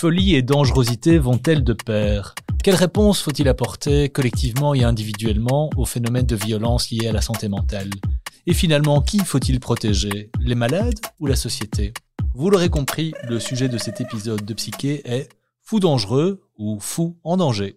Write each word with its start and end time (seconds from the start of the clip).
Folie 0.00 0.34
et 0.34 0.40
dangerosité 0.40 1.18
vont-elles 1.18 1.62
de 1.62 1.74
pair? 1.74 2.34
Quelle 2.64 2.74
réponse 2.74 3.20
faut-il 3.20 3.46
apporter 3.48 4.08
collectivement 4.08 4.72
et 4.72 4.82
individuellement 4.82 5.68
au 5.76 5.84
phénomène 5.84 6.24
de 6.24 6.36
violence 6.36 6.90
lié 6.90 7.08
à 7.08 7.12
la 7.12 7.20
santé 7.20 7.50
mentale? 7.50 7.90
Et 8.46 8.54
finalement, 8.54 9.02
qui 9.02 9.18
faut-il 9.18 9.60
protéger? 9.60 10.30
Les 10.40 10.54
malades 10.54 10.98
ou 11.18 11.26
la 11.26 11.36
société? 11.36 11.92
Vous 12.32 12.48
l'aurez 12.48 12.70
compris, 12.70 13.12
le 13.28 13.38
sujet 13.38 13.68
de 13.68 13.76
cet 13.76 14.00
épisode 14.00 14.42
de 14.42 14.54
Psyché 14.54 15.02
est 15.04 15.28
fou 15.62 15.80
dangereux 15.80 16.48
ou 16.56 16.80
fou 16.80 17.18
en 17.22 17.36
danger. 17.36 17.76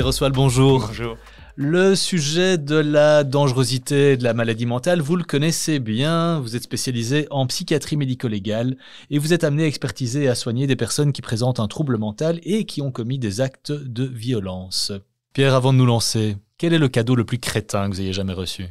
Pierre 0.00 0.08
Oswald, 0.08 0.34
bonjour. 0.34 0.86
Bonjour. 0.86 1.18
Le 1.56 1.94
sujet 1.94 2.56
de 2.56 2.76
la 2.76 3.22
dangerosité 3.22 4.16
de 4.16 4.24
la 4.24 4.32
maladie 4.32 4.64
mentale, 4.64 5.02
vous 5.02 5.14
le 5.14 5.24
connaissez 5.24 5.78
bien. 5.78 6.40
Vous 6.40 6.56
êtes 6.56 6.62
spécialisé 6.62 7.26
en 7.30 7.46
psychiatrie 7.46 7.98
médico-légale 7.98 8.78
et 9.10 9.18
vous 9.18 9.34
êtes 9.34 9.44
amené 9.44 9.64
à 9.64 9.66
expertiser 9.66 10.22
et 10.22 10.28
à 10.28 10.34
soigner 10.34 10.66
des 10.66 10.74
personnes 10.74 11.12
qui 11.12 11.20
présentent 11.20 11.60
un 11.60 11.68
trouble 11.68 11.98
mental 11.98 12.40
et 12.44 12.64
qui 12.64 12.80
ont 12.80 12.90
commis 12.90 13.18
des 13.18 13.42
actes 13.42 13.72
de 13.72 14.04
violence. 14.04 14.90
Pierre, 15.34 15.54
avant 15.54 15.74
de 15.74 15.76
nous 15.76 15.84
lancer, 15.84 16.38
quel 16.56 16.72
est 16.72 16.78
le 16.78 16.88
cadeau 16.88 17.14
le 17.14 17.26
plus 17.26 17.38
crétin 17.38 17.90
que 17.90 17.94
vous 17.94 18.00
ayez 18.00 18.14
jamais 18.14 18.32
reçu? 18.32 18.68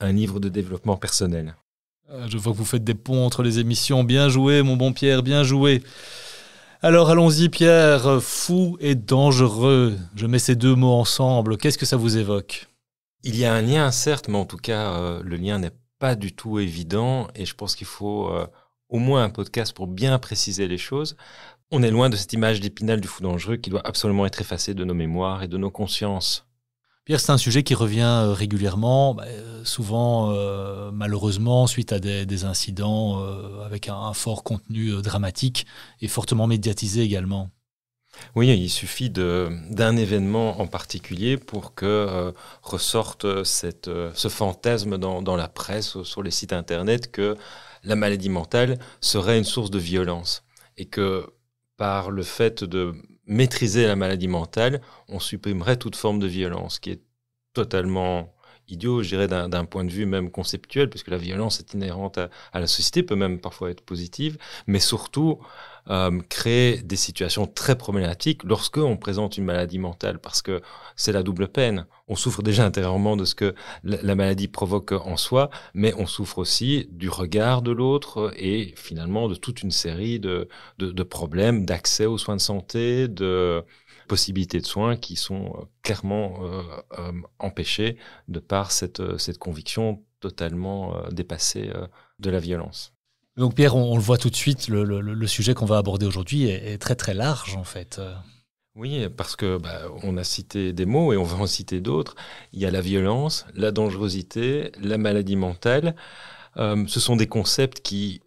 Un 0.00 0.12
livre 0.12 0.40
de 0.40 0.48
développement 0.48 0.96
personnel. 0.96 1.54
Euh, 2.10 2.28
Je 2.28 2.38
vois 2.38 2.54
que 2.54 2.56
vous 2.56 2.64
faites 2.64 2.82
des 2.82 2.94
ponts 2.94 3.26
entre 3.26 3.42
les 3.42 3.58
émissions. 3.58 4.04
Bien 4.04 4.30
joué, 4.30 4.62
mon 4.62 4.76
bon 4.76 4.94
Pierre, 4.94 5.22
bien 5.22 5.42
joué. 5.42 5.82
Alors 6.84 7.10
allons-y 7.10 7.48
Pierre, 7.48 8.20
fou 8.20 8.76
et 8.80 8.96
dangereux. 8.96 9.96
Je 10.16 10.26
mets 10.26 10.40
ces 10.40 10.56
deux 10.56 10.74
mots 10.74 10.94
ensemble. 10.94 11.56
Qu'est-ce 11.56 11.78
que 11.78 11.86
ça 11.86 11.96
vous 11.96 12.16
évoque? 12.16 12.66
Il 13.22 13.36
y 13.36 13.44
a 13.44 13.54
un 13.54 13.62
lien, 13.62 13.92
certes, 13.92 14.26
mais 14.26 14.36
en 14.36 14.46
tout 14.46 14.56
cas, 14.56 14.94
euh, 14.94 15.22
le 15.22 15.36
lien 15.36 15.60
n'est 15.60 15.70
pas 16.00 16.16
du 16.16 16.32
tout 16.34 16.58
évident 16.58 17.28
et 17.36 17.46
je 17.46 17.54
pense 17.54 17.76
qu'il 17.76 17.86
faut 17.86 18.30
euh, 18.30 18.48
au 18.88 18.98
moins 18.98 19.22
un 19.22 19.30
podcast 19.30 19.72
pour 19.76 19.86
bien 19.86 20.18
préciser 20.18 20.66
les 20.66 20.76
choses. 20.76 21.16
On 21.70 21.84
est 21.84 21.90
loin 21.92 22.10
de 22.10 22.16
cette 22.16 22.32
image 22.32 22.58
d'épinal 22.58 23.00
du 23.00 23.06
fou 23.06 23.22
dangereux 23.22 23.58
qui 23.58 23.70
doit 23.70 23.86
absolument 23.86 24.26
être 24.26 24.40
effacée 24.40 24.74
de 24.74 24.84
nos 24.84 24.92
mémoires 24.92 25.44
et 25.44 25.48
de 25.48 25.58
nos 25.58 25.70
consciences. 25.70 26.48
Pierre, 27.04 27.18
c'est 27.18 27.32
un 27.32 27.38
sujet 27.38 27.64
qui 27.64 27.74
revient 27.74 28.02
euh, 28.02 28.32
régulièrement, 28.32 29.14
bah, 29.14 29.24
euh, 29.26 29.64
souvent 29.64 30.30
euh, 30.30 30.92
malheureusement 30.92 31.66
suite 31.66 31.92
à 31.92 31.98
des, 31.98 32.44
incidents 32.44 33.22
avec 33.64 33.88
un, 33.88 34.12
fort 34.12 34.44
contenu 34.44 35.02
dramatique 35.02 35.66
et 36.00 36.08
fortement 36.08 36.46
médiatisé 36.46 37.02
également. 37.02 37.50
Oui, 38.34 38.48
il 38.48 38.68
suffit 38.68 39.10
d'un 39.10 39.96
événement 39.96 40.60
en 40.60 40.66
particulier 40.66 41.38
pour 41.38 41.74
que 41.74 42.32
ressorte 42.62 43.44
ce 43.44 44.28
fantasme 44.28 44.98
dans, 44.98 45.22
dans 45.22 45.36
la 45.36 45.48
presse, 45.48 46.02
sur 46.02 46.22
les 46.22 46.30
sites 46.30 46.52
internet, 46.52 47.10
que 47.10 47.36
la 47.84 47.96
maladie 47.96 48.28
mentale 48.28 48.78
serait 49.00 49.38
une 49.38 49.44
source 49.44 49.70
de 49.70 49.78
violence. 49.78 50.44
Et 50.76 50.86
que 50.86 51.26
par 51.76 52.10
le 52.10 52.22
fait 52.22 52.64
de 52.64 52.94
maîtriser 53.26 53.86
la 53.86 53.96
maladie 53.96 54.28
mentale, 54.28 54.80
on 55.08 55.20
supprimerait 55.20 55.76
toute 55.76 55.96
forme 55.96 56.18
de 56.18 56.26
violence, 56.26 56.78
qui 56.78 56.90
est 56.90 57.02
totalement 57.52 58.34
idiot, 58.68 59.02
je 59.02 59.08
dirais, 59.08 59.28
d'un 59.28 59.64
point 59.64 59.84
de 59.84 59.90
vue 59.90 60.06
même 60.06 60.30
conceptuel, 60.30 60.88
puisque 60.88 61.08
la 61.08 61.18
violence 61.18 61.60
est 61.60 61.74
inhérente 61.74 62.18
à, 62.18 62.60
la 62.60 62.66
société, 62.66 63.02
peut 63.02 63.16
même 63.16 63.38
parfois 63.38 63.70
être 63.70 63.82
positive, 63.82 64.38
mais 64.66 64.80
surtout 64.80 65.38
euh, 65.90 66.20
créer 66.28 66.80
des 66.82 66.96
situations 66.96 67.46
très 67.46 67.76
problématiques 67.76 68.44
lorsque 68.44 68.78
on 68.78 68.96
présente 68.96 69.36
une 69.36 69.44
maladie 69.44 69.78
mentale, 69.78 70.18
parce 70.18 70.42
que 70.42 70.62
c'est 70.96 71.12
la 71.12 71.22
double 71.22 71.48
peine. 71.48 71.86
On 72.08 72.14
souffre 72.14 72.42
déjà 72.42 72.64
intérieurement 72.64 73.16
de 73.16 73.24
ce 73.24 73.34
que 73.34 73.54
la, 73.82 74.00
la 74.02 74.14
maladie 74.14 74.48
provoque 74.48 74.92
en 74.92 75.16
soi, 75.16 75.50
mais 75.74 75.92
on 75.98 76.06
souffre 76.06 76.38
aussi 76.38 76.88
du 76.90 77.08
regard 77.08 77.62
de 77.62 77.72
l'autre 77.72 78.32
et 78.36 78.74
finalement 78.76 79.28
de 79.28 79.34
toute 79.34 79.62
une 79.62 79.70
série 79.70 80.20
de, 80.20 80.48
de 80.78 81.02
problèmes 81.02 81.64
d'accès 81.64 82.06
aux 82.06 82.18
soins 82.18 82.36
de 82.36 82.40
santé, 82.40 83.08
de 83.08 83.64
possibilités 84.08 84.60
de 84.60 84.66
soins 84.66 84.96
qui 84.96 85.16
sont 85.16 85.46
euh, 85.46 85.64
clairement 85.82 86.40
euh, 86.42 86.62
euh, 86.98 87.12
empêchées 87.38 87.96
de 88.28 88.40
par 88.40 88.70
cette, 88.72 89.18
cette 89.18 89.38
conviction 89.38 90.02
totalement 90.20 90.94
dépassée 91.10 91.72
de 92.20 92.30
la 92.30 92.38
violence. 92.38 92.92
Donc 93.36 93.56
Pierre, 93.56 93.74
on, 93.74 93.92
on 93.92 93.96
le 93.96 94.02
voit 94.02 94.18
tout 94.18 94.30
de 94.30 94.36
suite, 94.36 94.68
le, 94.68 94.84
le- 94.84 95.00
le 95.00 95.26
sujet 95.26 95.52
qu'on 95.54 95.66
va 95.66 95.78
aborder 95.78 96.06
aujourd'hui 96.06 96.44
est, 96.44 96.74
est 96.74 96.78
très 96.78 96.94
très 96.94 97.12
large 97.14 97.56
en 97.56 97.64
fait. 97.64 98.00
Oui, 98.74 99.06
parce 99.08 99.36
que 99.36 99.58
bah, 99.58 99.82
on 100.02 100.16
a 100.16 100.24
cité 100.24 100.72
des 100.72 100.86
mots 100.86 101.12
et 101.12 101.16
on 101.16 101.24
va 101.24 101.36
en 101.38 101.46
citer 101.46 101.80
d'autres. 101.80 102.14
Il 102.52 102.60
y 102.60 102.66
a 102.66 102.70
la 102.70 102.80
violence, 102.80 103.46
la 103.54 103.70
dangerosité, 103.70 104.72
la 104.80 104.96
maladie 104.96 105.36
mentale. 105.36 105.94
Euh, 106.56 106.86
ce 106.86 107.00
sont 107.00 107.16
des 107.16 107.26
concepts 107.26 107.80
qui 107.80 108.22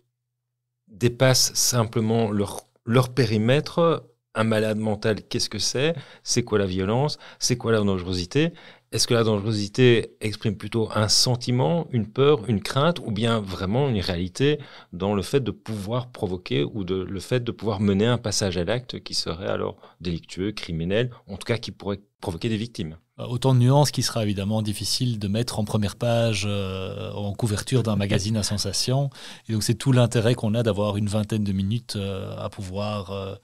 dépassent 0.88 1.54
simplement 1.56 2.30
leur, 2.32 2.68
leur 2.86 3.14
périmètre. 3.14 4.04
Un 4.38 4.44
malade 4.44 4.78
mental, 4.78 5.24
qu'est-ce 5.24 5.50
que 5.50 5.60
c'est? 5.60 5.96
C'est 6.24 6.44
quoi 6.44 6.60
la 6.60 6.66
violence? 6.66 7.18
C'est 7.40 7.56
quoi 7.56 7.72
la 7.72 7.80
dangerosité? 7.80 8.52
Est-ce 8.92 9.08
que 9.08 9.14
la 9.14 9.24
dangerosité 9.24 10.16
exprime 10.20 10.58
plutôt 10.58 10.90
un 10.94 11.08
sentiment, 11.08 11.88
une 11.92 12.06
peur, 12.08 12.48
une 12.50 12.62
crainte, 12.62 13.00
ou 13.00 13.12
bien 13.12 13.40
vraiment 13.40 13.90
une 13.90 14.00
réalité 14.00 14.60
dans 14.92 15.14
le 15.14 15.22
fait 15.22 15.40
de 15.40 15.52
pouvoir 15.52 16.12
provoquer 16.12 16.66
ou 16.66 16.84
de, 16.84 16.96
le 16.96 17.20
fait 17.22 17.44
de 17.46 17.52
pouvoir 17.52 17.80
mener 17.80 18.06
un 18.06 18.18
passage 18.18 18.58
à 18.58 18.66
l'acte 18.66 19.02
qui 19.04 19.14
serait 19.14 19.48
alors 19.48 19.78
délictueux, 20.02 20.52
criminel, 20.52 21.12
en 21.28 21.38
tout 21.38 21.46
cas 21.46 21.58
qui 21.58 21.72
pourrait 21.72 22.02
provoquer 22.22 22.50
des 22.50 22.58
victimes. 22.58 22.98
Autant 23.18 23.54
de 23.54 23.60
nuances 23.60 23.92
qui 23.92 24.04
sera 24.04 24.24
évidemment 24.24 24.62
difficile 24.62 25.20
de 25.20 25.28
mettre 25.30 25.60
en 25.60 25.64
première 25.64 25.96
page, 25.96 26.44
euh, 26.46 27.12
en 27.14 27.34
couverture 27.34 27.82
d'un 27.82 27.96
magazine 27.96 28.36
à 28.36 28.44
sensation. 28.44 29.10
Et 29.48 29.54
donc 29.54 29.64
c'est 29.64 29.76
tout 29.76 29.92
l'intérêt 29.94 30.36
qu'on 30.36 30.54
a 30.54 30.64
d'avoir 30.64 30.98
une 30.98 31.08
vingtaine 31.08 31.44
de 31.44 31.52
minutes 31.54 31.96
euh, 31.96 32.36
à 32.38 32.50
pouvoir 32.50 33.12
euh, 33.12 33.36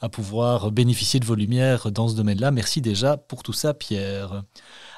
à 0.00 0.08
pouvoir 0.08 0.70
bénéficier 0.70 1.20
de 1.20 1.26
vos 1.26 1.34
lumières 1.34 1.90
dans 1.92 2.08
ce 2.08 2.14
domaine-là. 2.16 2.50
Merci 2.50 2.80
déjà 2.80 3.16
pour 3.18 3.42
tout 3.42 3.52
ça, 3.52 3.74
Pierre. 3.74 4.42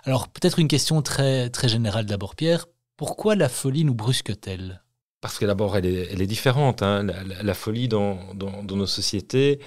Alors 0.04 0.28
peut-être 0.28 0.58
une 0.60 0.68
question 0.68 1.02
très 1.02 1.48
très 1.50 1.68
générale 1.68 2.06
d'abord, 2.06 2.36
Pierre. 2.36 2.66
Pourquoi 2.96 3.34
la 3.34 3.48
folie 3.48 3.84
nous 3.84 3.94
brusque-t-elle? 3.94 4.82
Parce 5.20 5.38
que 5.38 5.46
d'abord, 5.46 5.76
elle 5.76 5.86
est, 5.86 6.08
elle 6.12 6.20
est 6.22 6.26
différente. 6.26 6.82
hein. 6.82 7.02
La, 7.02 7.24
la- 7.24 7.42
la 7.42 7.54
folie 7.54 7.88
dans, 7.88 8.34
dans, 8.34 8.62
dans 8.62 8.76
nos 8.76 8.86
sociétés, 8.86 9.58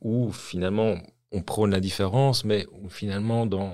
où 0.00 0.32
finalement 0.32 0.96
on 1.32 1.42
prône 1.42 1.70
la 1.70 1.80
différence, 1.80 2.44
mais 2.44 2.66
finalement 2.88 3.46
dans, 3.46 3.72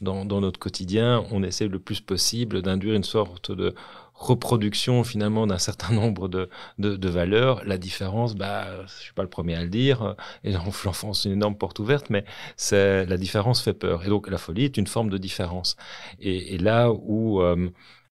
dans, 0.00 0.40
notre 0.40 0.60
quotidien, 0.60 1.24
on 1.30 1.42
essaie 1.42 1.68
le 1.68 1.78
plus 1.78 2.00
possible 2.00 2.62
d'induire 2.62 2.94
une 2.94 3.04
sorte 3.04 3.50
de 3.50 3.74
reproduction 4.14 5.04
finalement 5.04 5.46
d'un 5.46 5.58
certain 5.58 5.92
nombre 5.94 6.28
de, 6.28 6.48
de, 6.78 7.08
valeurs. 7.08 7.62
La 7.64 7.78
différence, 7.78 8.34
bah, 8.34 8.66
je 8.86 8.92
suis 9.02 9.12
pas 9.12 9.22
le 9.22 9.28
premier 9.28 9.54
à 9.54 9.62
le 9.62 9.68
dire, 9.68 10.16
et 10.44 10.52
l'enfance 10.52 11.22
c'est 11.22 11.28
une 11.28 11.36
énorme 11.36 11.56
porte 11.56 11.78
ouverte, 11.78 12.10
mais 12.10 12.24
la 12.72 13.16
différence 13.16 13.62
fait 13.62 13.74
peur. 13.74 14.04
Et 14.04 14.08
donc 14.08 14.28
la 14.28 14.38
folie 14.38 14.64
est 14.64 14.76
une 14.76 14.86
forme 14.86 15.10
de 15.10 15.18
différence. 15.18 15.76
Et, 16.20 16.54
et 16.54 16.58
là 16.58 16.90
où 16.92 17.40
euh, 17.40 17.70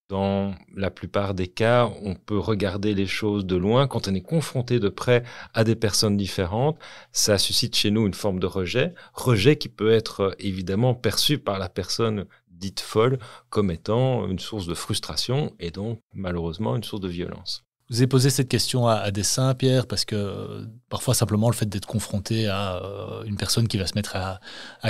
dans 0.10 0.56
la 0.74 0.90
plupart 0.90 1.34
des 1.34 1.48
cas, 1.48 1.90
on 2.02 2.16
peut 2.16 2.40
regarder 2.40 2.94
les 2.94 3.08
choses 3.08 3.46
de 3.46 3.56
loin. 3.56 3.88
Quand 3.88 4.08
on 4.08 4.14
est 4.14 4.22
confronté 4.22 4.80
de 4.80 4.90
près 4.90 5.24
à 5.54 5.64
des 5.64 5.76
personnes 5.76 6.18
différentes, 6.18 6.80
ça 7.12 7.38
suscite 7.38 7.76
chez 7.76 7.92
nous 7.92 8.08
une 8.08 8.14
forme 8.14 8.40
de 8.40 8.46
rejet. 8.46 8.94
Rejet 9.14 9.58
qui 9.58 9.70
peut 9.70 9.92
être 9.92 10.36
évidemment 10.40 10.96
perçu 10.96 11.38
par 11.38 11.60
la 11.60 11.70
personne 11.70 12.26
dite 12.50 12.80
folle 12.80 13.20
comme 13.50 13.70
étant 13.70 14.28
une 14.28 14.40
source 14.40 14.66
de 14.66 14.74
frustration 14.74 15.54
et 15.60 15.72
donc 15.72 16.02
malheureusement 16.14 16.76
une 16.76 16.84
source 16.84 17.02
de 17.02 17.10
violence. 17.10 17.67
Vous 17.90 18.00
avez 18.00 18.08
posé 18.08 18.30
cette 18.30 18.50
question 18.50 18.88
à, 18.88 18.96
à 18.96 19.12
dessein, 19.12 19.54
Pierre, 19.54 19.88
parce 19.88 20.04
que 20.04 20.16
euh, 20.16 20.66
parfois 20.90 21.14
simplement 21.14 21.50
le 21.50 21.56
fait 21.56 21.68
d'être 21.68 21.86
confronté 21.86 22.48
à 22.48 22.84
euh, 22.84 23.24
une 23.24 23.38
personne 23.38 23.70
qui 23.70 23.78
va 23.78 23.88
se 23.88 23.96
mettre 23.96 24.18
à, 24.18 24.40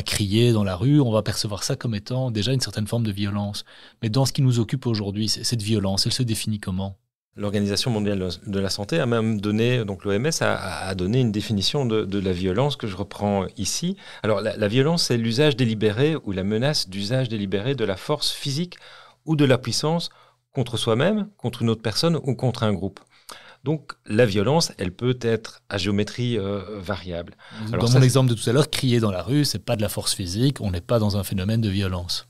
crier 0.01 0.51
dans 0.51 0.63
la 0.63 0.75
rue, 0.75 0.99
on 0.99 1.11
va 1.11 1.21
percevoir 1.21 1.63
ça 1.63 1.75
comme 1.75 1.93
étant 1.93 2.31
déjà 2.31 2.53
une 2.53 2.59
certaine 2.59 2.87
forme 2.87 3.03
de 3.03 3.11
violence. 3.11 3.65
Mais 4.01 4.09
dans 4.09 4.25
ce 4.25 4.33
qui 4.33 4.41
nous 4.41 4.59
occupe 4.59 4.87
aujourd'hui, 4.87 5.29
cette 5.29 5.61
violence, 5.61 6.07
elle 6.07 6.13
se 6.13 6.23
définit 6.23 6.59
comment? 6.59 6.97
L'Organisation 7.35 7.91
mondiale 7.91 8.29
de 8.47 8.59
la 8.59 8.69
santé 8.69 8.99
a 8.99 9.05
même 9.05 9.39
donné, 9.39 9.85
donc 9.85 10.03
l'OMS 10.03 10.31
a, 10.41 10.95
donné 10.95 11.19
une 11.19 11.31
définition 11.31 11.85
de, 11.85 12.19
la 12.19 12.31
violence 12.31 12.77
que 12.77 12.87
je 12.87 12.95
reprends 12.95 13.45
ici. 13.57 13.95
Alors 14.23 14.41
la 14.41 14.67
violence, 14.67 15.03
c'est 15.03 15.17
l'usage 15.17 15.55
délibéré 15.55 16.15
ou 16.23 16.31
la 16.31 16.43
menace 16.43 16.89
d'usage 16.89 17.29
délibéré 17.29 17.75
de 17.75 17.85
la 17.85 17.95
force 17.95 18.31
physique 18.31 18.77
ou 19.27 19.35
de 19.35 19.45
la 19.45 19.59
puissance 19.59 20.09
contre 20.57 20.75
soi-même, 20.75 21.29
contre 21.37 21.61
une 21.61 21.69
autre 21.69 21.83
personne 21.83 22.15
ou 22.15 22.33
contre 22.33 22.63
un 22.63 22.73
groupe. 22.73 22.99
Donc 23.63 23.93
la 24.07 24.25
violence, 24.25 24.71
elle 24.79 24.91
peut 24.91 25.19
être 25.21 25.61
à 25.69 25.77
géométrie 25.77 26.39
euh, 26.39 26.79
variable. 26.79 27.35
dans 27.69 27.91
mon 27.91 28.01
exemple 28.01 28.31
de 28.31 28.33
tout 28.33 28.49
à 28.49 28.53
l'heure, 28.53 28.71
crier 28.71 28.99
dans 28.99 29.11
la 29.11 29.21
rue, 29.21 29.45
c'est 29.45 29.63
pas 29.63 29.75
de 29.75 29.83
la 29.83 29.89
force 29.89 30.15
physique, 30.15 30.59
on 30.59 30.71
n'est 30.71 30.81
pas 30.81 30.97
dans 30.97 31.15
un 31.15 31.23
phénomène 31.23 31.61
de 31.61 31.69
violence. 31.69 32.27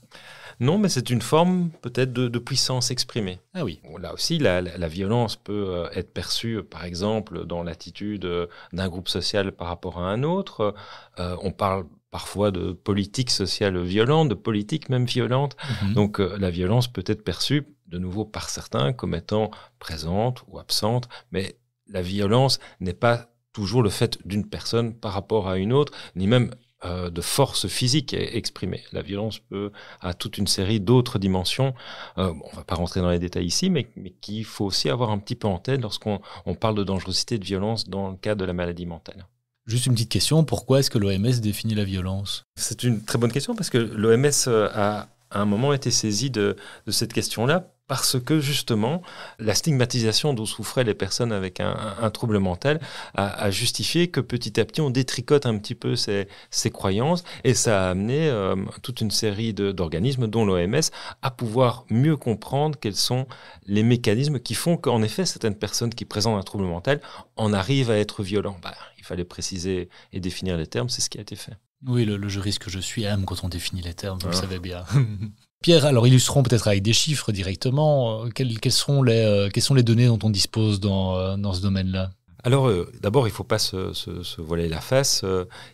Non, 0.60 0.76
mais 0.76 0.90
c'est 0.90 1.08
une 1.08 1.22
forme 1.22 1.70
peut-être 1.80 2.12
de, 2.12 2.38
puissance 2.38 2.90
exprimée. 2.90 3.38
Ah 3.54 3.64
oui. 3.64 3.80
Là 3.98 4.12
aussi, 4.12 4.36
la, 4.38 4.60
violence 4.88 5.36
peut 5.36 5.68
euh, 5.70 5.88
être 5.94 6.12
perçue, 6.12 6.62
par 6.62 6.84
exemple, 6.84 7.46
dans 7.46 7.62
l'attitude 7.62 8.26
euh, 8.26 8.46
d'un 8.74 8.88
groupe 8.88 9.08
social 9.08 9.52
par 9.52 9.68
rapport 9.68 10.00
à 10.00 10.10
un 10.10 10.22
autre. 10.22 10.74
on 11.16 11.50
parle 11.50 11.86
parfois 12.10 12.50
de 12.50 12.72
politique 12.72 13.30
sociale 13.30 13.78
violente, 13.82 14.28
de 14.28 14.34
politique 14.34 14.90
même 14.90 15.06
violente. 15.06 15.56
Mhm. 15.82 15.94
Donc 15.94 16.18
la 16.18 16.50
violence 16.50 16.88
peut 16.88 17.04
être 17.06 17.24
perçue 17.24 17.64
de 17.88 17.98
nouveau 17.98 18.24
par 18.24 18.48
certains 18.50 18.92
comme 18.92 19.14
étant 19.14 19.50
présente 19.78 20.42
ou 20.48 20.58
absente, 20.58 21.08
mais 21.32 21.58
la 21.88 22.02
violence 22.02 22.58
n'est 22.80 22.92
pas 22.92 23.30
toujours 23.52 23.82
le 23.82 23.90
fait 23.90 24.18
d'une 24.24 24.46
personne 24.46 24.94
par 24.94 25.12
rapport 25.12 25.48
à 25.48 25.58
une 25.58 25.72
autre, 25.72 25.92
ni 26.14 26.26
même 26.26 26.54
euh, 26.84 27.10
de 27.10 27.20
force 27.20 27.66
physique 27.66 28.14
exprimée. 28.14 28.84
La 28.92 29.02
violence 29.02 29.40
peut 29.40 29.72
à 30.00 30.14
toute 30.14 30.38
une 30.38 30.46
série 30.46 30.78
d'autres 30.78 31.18
dimensions. 31.18 31.74
Euh, 32.18 32.32
on 32.44 32.50
ne 32.52 32.56
va 32.56 32.62
pas 32.62 32.76
rentrer 32.76 33.00
dans 33.00 33.10
les 33.10 33.18
détails 33.18 33.46
ici, 33.46 33.68
mais, 33.68 33.88
mais 33.96 34.10
qu'il 34.10 34.44
faut 34.44 34.66
aussi 34.66 34.88
avoir 34.88 35.10
un 35.10 35.18
petit 35.18 35.34
peu 35.34 35.48
en 35.48 35.58
tête 35.58 35.80
lorsqu'on 35.80 36.20
parle 36.60 36.76
de 36.76 36.84
dangerosité 36.84 37.36
de 37.38 37.44
violence 37.44 37.88
dans 37.88 38.10
le 38.10 38.16
cadre 38.16 38.42
de 38.42 38.44
la 38.44 38.52
maladie 38.52 38.86
mentale. 38.86 39.26
Juste 39.66 39.86
une 39.86 39.94
petite 39.94 40.12
question, 40.12 40.44
pourquoi 40.44 40.78
est-ce 40.78 40.90
que 40.90 40.98
l'OMS 40.98 41.40
définit 41.40 41.74
la 41.74 41.84
violence? 41.84 42.44
C'est 42.54 42.84
une 42.84 43.04
très 43.04 43.18
bonne 43.18 43.32
question 43.32 43.56
parce 43.56 43.70
que 43.70 43.78
l'OMS 43.78 44.48
a 44.72 45.08
à 45.30 45.40
un 45.40 45.44
moment 45.46 45.72
été 45.72 45.90
saisi 45.90 46.30
de, 46.30 46.56
de 46.86 46.90
cette 46.92 47.12
question-là 47.12 47.74
parce 47.88 48.20
que 48.20 48.38
justement, 48.38 49.02
la 49.38 49.54
stigmatisation 49.54 50.34
dont 50.34 50.46
souffraient 50.46 50.84
les 50.84 50.94
personnes 50.94 51.32
avec 51.32 51.58
un, 51.60 52.10
trouble 52.10 52.38
mental 52.38 52.80
a, 53.14 53.50
justifié 53.50 54.08
que 54.08 54.20
petit 54.20 54.60
à 54.60 54.64
petit 54.64 54.80
on 54.80 54.90
détricote 54.90 55.46
un 55.46 55.58
petit 55.58 55.74
peu 55.74 55.96
ces, 55.96 56.28
croyances 56.70 57.24
et 57.44 57.54
ça 57.54 57.86
a 57.86 57.90
amené 57.90 58.28
euh, 58.28 58.54
toute 58.82 59.00
une 59.00 59.10
série 59.10 59.54
d'organismes, 59.54 60.26
dont 60.26 60.44
l'OMS, 60.44 60.80
à 61.22 61.30
pouvoir 61.30 61.84
mieux 61.90 62.16
comprendre 62.16 62.78
quels 62.78 62.94
sont 62.94 63.26
les 63.66 63.82
mécanismes 63.82 64.38
qui 64.38 64.54
font 64.54 64.76
qu'en 64.76 65.02
effet 65.02 65.24
certaines 65.24 65.56
personnes 65.56 65.94
qui 65.94 66.04
présentent 66.04 66.38
un 66.38 66.44
trouble 66.44 66.64
mental 66.64 67.00
en 67.36 67.52
arrivent 67.54 67.90
à 67.90 67.96
être 67.96 68.22
violents. 68.22 68.58
Bah, 68.62 68.74
il 68.98 69.04
fallait 69.04 69.24
préciser 69.24 69.88
et 70.12 70.20
définir 70.20 70.58
les 70.58 70.66
termes, 70.66 70.90
c'est 70.90 71.00
ce 71.00 71.08
qui 71.08 71.18
a 71.18 71.22
été 71.22 71.36
fait. 71.36 71.56
Oui, 71.86 72.04
le, 72.04 72.28
juriste 72.28 72.58
que 72.58 72.70
je 72.70 72.80
suis 72.80 73.04
aime 73.04 73.24
quand 73.24 73.42
on 73.44 73.48
définit 73.48 73.80
les 73.80 73.94
termes, 73.94 74.18
vous 74.18 74.28
le 74.28 74.34
ah. 74.34 74.40
savez 74.40 74.58
bien. 74.58 74.84
Pierre, 75.60 75.86
alors 75.86 76.06
illustrons 76.06 76.44
peut-être 76.44 76.68
avec 76.68 76.82
des 76.82 76.92
chiffres 76.92 77.32
directement. 77.32 78.24
Euh, 78.24 78.28
quelles, 78.28 78.72
sont, 78.72 79.02
les, 79.02 79.24
euh, 79.24 79.48
quelles 79.48 79.62
sont 79.62 79.74
les 79.74 79.82
données 79.82 80.06
dont 80.06 80.18
on 80.22 80.30
dispose 80.30 80.78
dans, 80.78 81.16
euh, 81.16 81.52
ce 81.52 81.60
domaine-là? 81.60 82.10
Alors, 82.44 82.70
d'abord, 83.02 83.26
il 83.26 83.32
ne 83.32 83.34
faut 83.34 83.42
pas 83.44 83.58
se, 83.58 84.40
voiler 84.40 84.68
la 84.68 84.80
face 84.80 85.24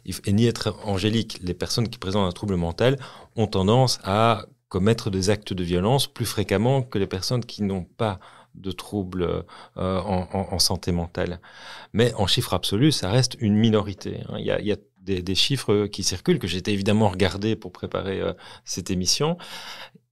et 0.07 0.33
ni 0.33 0.47
être 0.47 0.75
angélique. 0.85 1.39
Les 1.43 1.53
personnes 1.53 1.89
qui 1.89 1.99
présentent 1.99 2.27
un 2.27 2.33
trouble 2.33 2.57
mental 2.57 2.99
ont 3.37 3.47
tendance 3.47 4.01
à 4.03 4.47
commettre 4.71 5.11
des 5.11 5.29
actes 5.29 5.53
de 5.53 5.63
violence 5.63 6.07
plus 6.07 6.25
fréquemment 6.25 6.83
que 6.83 6.99
les 6.99 7.07
personnes 7.07 7.45
qui 7.45 7.63
n'ont 7.63 7.85
pas 7.85 8.19
de 8.55 8.73
troubles 8.73 9.45
en, 9.77 10.59
santé 10.59 10.91
mentale. 10.91 11.39
Mais 11.93 12.15
en 12.15 12.27
chiffre 12.27 12.55
absolu, 12.55 12.93
ça 12.93 13.11
reste 13.11 13.37
une 13.41 13.55
minorité. 13.55 14.23
Hein. 14.31 14.37
Il 14.39 14.47
y 14.47 14.73
a 14.73 14.77
des, 15.05 15.35
chiffres 15.35 15.87
qui 15.87 16.03
circulent, 16.03 16.39
que 16.39 16.47
j'ai 16.47 16.63
évidemment 16.67 17.09
regardé 17.09 17.57
pour 17.57 17.73
préparer 17.73 18.21
euh, 18.21 18.33
cette 18.65 18.91
émission. 18.91 19.37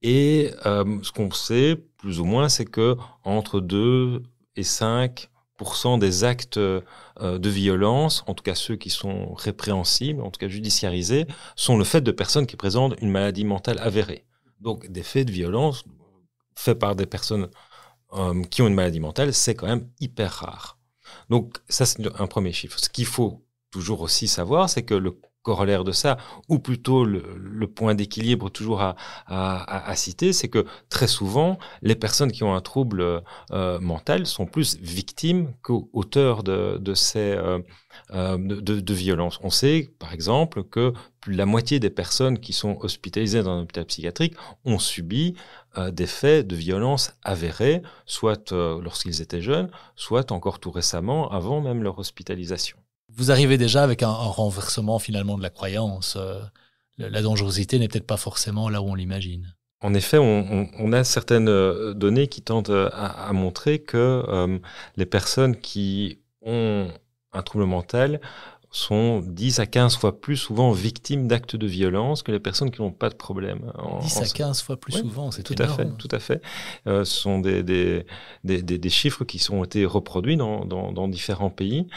Et 0.01 0.51
euh, 0.65 0.99
ce 1.01 1.11
qu'on 1.11 1.31
sait, 1.31 1.75
plus 1.97 2.19
ou 2.19 2.25
moins, 2.25 2.49
c'est 2.49 2.65
que 2.65 2.95
entre 3.23 3.59
2 3.59 4.21
et 4.55 4.61
5% 4.61 5.99
des 5.99 6.23
actes 6.23 6.57
euh, 6.57 6.81
de 7.17 7.49
violence, 7.49 8.23
en 8.27 8.33
tout 8.33 8.43
cas 8.43 8.55
ceux 8.55 8.75
qui 8.75 8.89
sont 8.89 9.33
répréhensibles, 9.33 10.21
en 10.21 10.29
tout 10.29 10.39
cas 10.39 10.47
judiciarisés, 10.47 11.25
sont 11.55 11.77
le 11.77 11.83
fait 11.83 12.01
de 12.01 12.11
personnes 12.11 12.45
qui 12.45 12.55
présentent 12.55 12.95
une 13.01 13.09
maladie 13.09 13.45
mentale 13.45 13.79
avérée. 13.79 14.25
Donc 14.59 14.91
des 14.91 15.03
faits 15.03 15.27
de 15.27 15.31
violence 15.31 15.83
faits 16.55 16.77
par 16.79 16.95
des 16.95 17.05
personnes 17.05 17.49
qui 18.51 18.61
ont 18.61 18.67
une 18.67 18.75
maladie 18.75 18.99
mentale, 18.99 19.33
c'est 19.33 19.55
quand 19.55 19.65
même 19.65 19.89
hyper 19.99 20.31
rare. 20.31 20.77
Donc 21.31 21.57
ça, 21.67 21.87
c'est 21.87 21.99
un 22.19 22.27
premier 22.27 22.51
chiffre. 22.51 22.79
Ce 22.79 22.87
qu'il 22.87 23.07
faut 23.07 23.43
toujours 23.73 24.01
aussi 24.01 24.27
savoir, 24.27 24.69
c'est 24.69 24.83
que 24.83 24.93
le 24.93 25.17
corollaire 25.41 25.83
de 25.83 25.91
ça, 25.91 26.17
ou 26.47 26.57
plutôt 26.57 27.03
le, 27.03 27.67
point 27.67 27.95
d'équilibre 27.95 28.49
toujours 28.49 28.81
à, 29.27 29.95
citer, 29.95 30.31
c'est 30.31 30.47
que 30.47 30.65
très 30.89 31.07
souvent, 31.07 31.57
les 31.81 31.95
personnes 31.95 32.31
qui 32.31 32.43
ont 32.43 32.55
un 32.55 32.61
trouble 32.61 33.21
euh, 33.51 33.79
mental 33.79 34.25
sont 34.25 34.45
plus 34.45 34.77
victimes 34.79 35.51
qu'auteurs 35.61 36.43
de, 36.43 36.77
de 36.79 36.93
ces 36.93 37.31
euh, 37.31 37.59
euh, 38.11 38.37
de, 38.37 38.93
violences. 38.93 39.39
On 39.43 39.49
sait, 39.49 39.91
par 39.99 40.13
exemple, 40.13 40.63
que 40.63 40.93
plus 41.19 41.35
la 41.35 41.45
moitié 41.45 41.79
des 41.79 41.89
personnes 41.89 42.39
qui 42.39 42.53
sont 42.53 42.77
hospitalisées 42.81 43.43
dans 43.43 43.51
un 43.51 43.63
hôpital 43.63 43.85
psychiatrique 43.85 44.35
ont 44.65 44.79
subi 44.79 45.35
des 45.91 46.05
faits 46.05 46.45
de 46.45 46.55
violence 46.55 47.13
avérés, 47.23 47.81
soit 48.05 48.51
lorsqu'ils 48.51 49.21
étaient 49.21 49.41
jeunes, 49.41 49.69
soit 49.95 50.31
encore 50.31 50.59
tout 50.59 50.69
récemment, 50.69 51.31
avant 51.31 51.61
même 51.61 51.81
leur 51.81 51.97
hospitalisation 51.97 52.82
vous 53.15 53.31
arrivez 53.31 53.57
déjà 53.57 53.83
avec 53.83 54.03
un, 54.03 54.11
renversement 54.11 54.99
finalement 54.99 55.37
de 55.37 55.43
la 55.43 55.49
croyance. 55.49 56.15
Euh, 56.17 56.39
la 56.97 57.21
dangerosité 57.21 57.79
n'est 57.79 57.87
peut-être 57.87 58.07
pas 58.07 58.17
forcément 58.17 58.69
là 58.69 58.81
où 58.81 58.85
on 58.85 58.95
l'imagine. 58.95 59.55
En 59.81 59.93
effet, 59.93 60.17
on, 60.17 60.93
a 60.93 61.03
certaines 61.03 61.49
euh, 61.49 61.93
données 61.93 62.27
qui 62.27 62.41
tentent 62.41 62.69
euh, 62.69 62.89
à, 62.93 63.33
montrer 63.33 63.79
que 63.79 64.59
les 64.95 65.05
personnes 65.05 65.57
qui 65.57 66.19
ont 66.41 66.87
un 67.33 67.41
trouble 67.41 67.65
mental 67.65 68.21
sont 68.73 69.21
10 69.25 69.59
à 69.59 69.67
15 69.67 69.95
fois 69.97 70.19
plus 70.19 70.35
souvent 70.35 70.71
victimes 70.71 71.27
d'actes 71.27 71.55
de 71.55 71.67
violence 71.67 72.23
que 72.23 72.31
les 72.31 72.39
personnes 72.39 72.71
qui 72.71 72.81
n'ont 72.81 72.91
pas 72.91 73.09
de 73.09 73.15
problème. 73.15 73.71
10 74.01 74.17
à 74.17 74.25
15 74.25 74.63
fois 74.63 74.77
plus 74.77 74.93
souvent, 74.93 75.29
c'est 75.29 75.43
tout 75.43 75.55
à 75.59 75.67
fait, 75.67 75.87
tout 75.97 76.07
à 76.11 76.19
fait. 76.19 76.41
Euh, 76.87 77.05
ce 77.05 77.21
sont 77.21 77.39
des, 77.39 77.61
des, 77.61 78.05
des, 78.43 78.61
des, 78.63 78.89
chiffres 78.89 79.25
qui 79.25 79.37
sont 79.37 79.63
été 79.63 79.85
reproduits 79.85 80.37
dans, 80.37 80.65
dans, 80.65 80.91
dans 80.91 81.07
différents 81.07 81.51
pays 81.51 81.87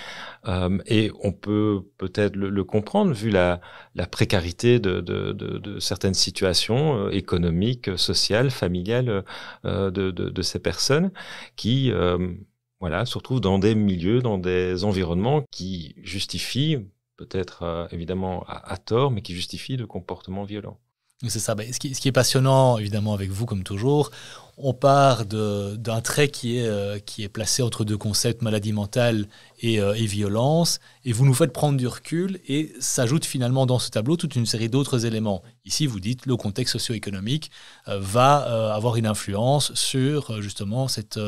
euh, 0.46 0.78
et 0.86 1.10
on 1.22 1.32
peut 1.32 1.82
peut-être 1.96 2.36
le, 2.36 2.64
comprendre 2.64 3.12
vu 3.12 3.30
la, 3.30 3.60
la 3.94 4.06
précarité 4.06 4.78
de, 4.78 5.00
de, 5.00 5.32
de, 5.32 5.58
de, 5.58 5.80
certaines 5.80 6.14
situations 6.14 7.06
euh, 7.06 7.10
économiques, 7.10 7.96
sociales, 7.96 8.50
familiales 8.50 9.24
euh, 9.64 9.90
de, 9.90 10.10
de, 10.10 10.42
ces 10.42 10.58
personnes 10.58 11.10
qui 11.56 11.90
voilà, 12.80 13.06
se 13.06 13.16
retrouvent 13.16 13.40
dans 13.40 13.58
des 13.58 13.74
milieux, 13.74 14.20
dans 14.20 14.38
des 14.38 14.84
environnements 14.84 15.42
qui 15.50 15.94
justifient, 16.02 16.78
peut-être 17.16 17.62
euh, 17.62 17.86
évidemment 17.90 18.44
à, 18.46 18.76
tort, 18.76 19.10
mais 19.10 19.22
qui 19.22 19.34
justifient 19.34 19.76
de 19.76 19.84
comportements 19.84 20.44
violents. 20.44 20.78
C'est 21.26 21.38
ça. 21.38 21.54
Ben, 21.54 21.72
ce, 21.72 21.78
qui, 21.78 22.08
est 22.08 22.12
passionnant, 22.12 22.76
évidemment, 22.76 23.14
avec 23.14 23.30
vous, 23.30 23.46
comme 23.46 23.62
toujours, 23.62 24.10
on 24.58 24.72
part 24.72 25.26
d'un 25.26 26.00
trait 26.00 26.28
qui 26.28 26.58
est, 26.58 26.66
euh, 26.66 26.98
qui 26.98 27.22
est 27.22 27.28
placé 27.28 27.62
entre 27.62 27.84
deux 27.84 27.98
concepts, 27.98 28.42
maladie 28.42 28.72
mentale 28.72 29.28
et, 29.60 29.80
euh, 29.80 29.94
et, 29.94 30.06
violence, 30.06 30.80
et 31.04 31.12
vous 31.12 31.26
nous 31.26 31.34
faites 31.34 31.52
prendre 31.52 31.76
du 31.76 31.86
recul, 31.86 32.40
et 32.48 32.72
s'ajoute 32.80 33.24
finalement 33.24 33.66
dans 33.66 33.78
ce 33.78 33.90
tableau 33.90 34.16
toute 34.16 34.34
une 34.34 34.46
série 34.46 34.68
d'autres 34.68 35.04
éléments. 35.04 35.42
Ici, 35.64 35.86
vous 35.86 36.00
dites 36.00 36.26
le 36.26 36.36
contexte 36.36 36.72
socio-économique 36.72 37.50
euh, 37.88 37.98
va 38.00 38.36
avoir 38.74 38.96
une 38.96 39.06
influence 39.06 39.74
sur 39.74 40.40
justement 40.40 40.88
cette, 40.88 41.18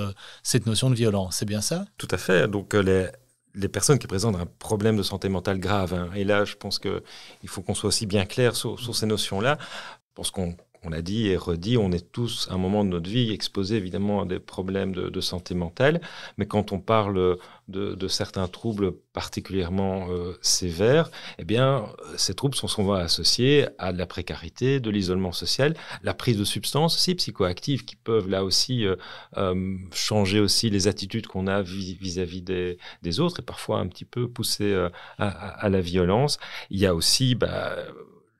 notion 0.66 0.90
de 0.90 0.94
violence. 0.94 1.36
C'est 1.36 1.46
bien 1.46 1.60
ça? 1.60 1.84
Tout 1.98 2.08
à 2.10 2.16
fait. 2.16 2.48
Donc 2.48 2.74
les 2.74 3.68
personnes 3.68 3.98
qui 3.98 4.06
présentent 4.06 4.36
un 4.36 4.46
problème 4.58 4.96
de 4.96 5.02
santé 5.02 5.28
mentale 5.28 5.58
grave. 5.58 5.94
Hein. 5.94 6.10
Et 6.14 6.24
là, 6.24 6.44
je 6.44 6.54
pense 6.54 6.78
qu'il 6.78 7.00
faut 7.46 7.62
qu'on 7.62 7.74
soit 7.74 7.88
aussi 7.88 8.06
bien 8.06 8.24
clair 8.24 8.56
sur, 8.56 8.94
ces 8.94 9.06
notions-là. 9.06 9.58
Parce 10.14 10.30
qu'on 10.30 10.56
on 10.88 10.90
l'a 10.90 11.02
dit 11.02 11.28
et 11.28 11.36
redit, 11.36 11.76
on 11.76 11.92
est 11.92 12.12
tous 12.12 12.48
à 12.50 12.54
un 12.54 12.58
moment 12.58 12.82
de 12.82 12.88
notre 12.88 13.10
vie 13.10 13.30
exposés 13.30 13.76
évidemment 13.76 14.22
à 14.22 14.24
des 14.24 14.38
problèmes 14.38 14.94
de, 14.94 15.20
santé 15.20 15.54
mentale, 15.54 16.00
mais 16.38 16.46
quand 16.46 16.72
on 16.72 16.80
parle 16.80 17.36
de, 17.68 18.08
certains 18.08 18.48
troubles 18.48 18.92
particulièrement 19.12 20.08
euh, 20.10 20.32
sévères, 20.40 21.10
eh 21.38 21.44
bien, 21.44 21.84
ces 22.16 22.32
troubles 22.32 22.54
sont 22.54 22.68
souvent 22.68 22.94
associés 22.94 23.66
à 23.76 23.92
de 23.92 23.98
la 23.98 24.06
précarité, 24.06 24.80
de 24.80 24.88
l'isolement 24.88 25.32
social, 25.32 25.74
la 26.02 26.14
prise 26.14 26.38
de 26.38 26.44
substances 26.44 26.96
aussi 26.96 27.14
psychoactives 27.16 27.84
qui 27.84 27.96
peuvent 27.96 28.28
là 28.28 28.42
aussi 28.44 28.86
euh, 28.86 28.96
euh, 29.36 29.76
changer 29.92 30.40
aussi 30.40 30.70
les 30.70 30.88
attitudes 30.88 31.26
qu'on 31.26 31.48
a 31.48 31.60
vis-à-vis 31.60 32.40
des, 32.40 33.20
autres 33.20 33.40
et 33.40 33.44
parfois 33.44 33.80
un 33.80 33.88
petit 33.88 34.06
peu 34.06 34.28
pousser 34.28 34.74
à, 35.18 35.68
la 35.68 35.80
violence. 35.80 36.38
Il 36.70 36.78
y 36.78 36.86
a 36.86 36.94
aussi 36.94 37.34
bah, 37.34 37.76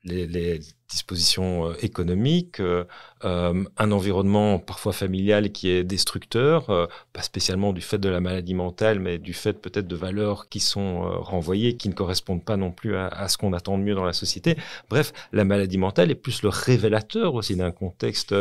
les, 0.04 0.60
dispositions 0.88 1.68
euh, 1.68 1.74
économiques, 1.82 2.60
euh, 2.60 2.84
euh, 3.24 3.62
un 3.76 3.92
environnement 3.92 4.58
parfois 4.58 4.94
familial 4.94 5.52
qui 5.52 5.68
est 5.68 5.84
destructeur, 5.84 6.88
pas 7.12 7.20
spécialement 7.22 7.74
du 7.74 7.82
fait 7.82 7.98
de 7.98 8.08
la 8.08 8.20
maladie 8.20 8.54
mentale, 8.54 8.98
mais 8.98 9.18
du 9.18 9.34
fait 9.34 9.52
peut-être 9.52 9.86
de 9.86 9.96
valeurs 9.96 10.48
qui 10.48 10.60
sont 10.60 11.02
renvoyées, 11.20 11.76
qui 11.76 11.90
ne 11.90 11.94
correspondent 11.94 12.44
pas 12.44 12.56
non 12.56 12.70
plus 12.70 12.96
à, 12.96 13.28
ce 13.28 13.36
qu'on 13.36 13.52
attend 13.52 13.76
de 13.76 13.82
mieux 13.82 13.94
dans 13.94 14.04
la 14.04 14.14
société. 14.14 14.56
Bref, 14.88 15.12
la 15.32 15.44
maladie 15.44 15.78
mentale 15.78 16.10
est 16.10 16.14
plus 16.14 16.42
le 16.42 16.48
révélateur 16.48 17.34
aussi 17.34 17.54
d'un 17.54 17.72
contexte 17.72 18.34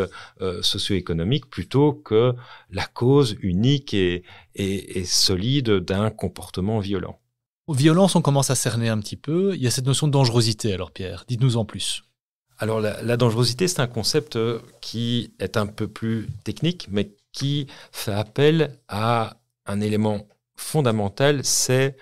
socio-économique 0.62 1.50
plutôt 1.50 1.94
que 1.94 2.34
la 2.72 2.86
cause 2.86 3.36
unique 3.42 3.94
et 3.94 4.24
solide 5.06 5.70
d'un 5.80 6.10
comportement 6.12 6.80
violent. 6.80 7.20
Violence, 7.74 8.16
on 8.16 8.22
commence 8.22 8.50
à 8.50 8.56
cerner 8.56 8.88
un 8.88 9.00
petit 9.00 9.18
peu. 9.18 9.54
Il 9.56 9.62
y 9.62 9.68
a 9.68 9.72
cette 9.72 9.86
notion 9.86 10.08
de 10.08 10.14
dangerosité. 10.14 10.74
Alors 10.74 10.92
Pierre, 10.92 11.26
dites-nous 11.28 11.58
en 11.58 11.66
plus. 11.66 12.04
Alors 12.60 12.80
la, 12.82 13.18
dangerosité, 13.18 13.68
c'est 13.68 13.82
un 13.82 13.88
concept 13.88 14.36
euh, 14.36 14.60
qui 14.82 15.32
est 15.40 15.58
un 15.58 15.68
peu 15.68 15.88
plus 15.88 16.28
technique, 16.44 16.88
mais 16.90 17.12
qui 17.32 17.68
fait 17.92 18.14
appel 18.14 18.80
à 18.88 19.38
un 19.68 19.80
élément 19.80 20.26
fondamental, 20.56 21.44
c'est 21.44 21.98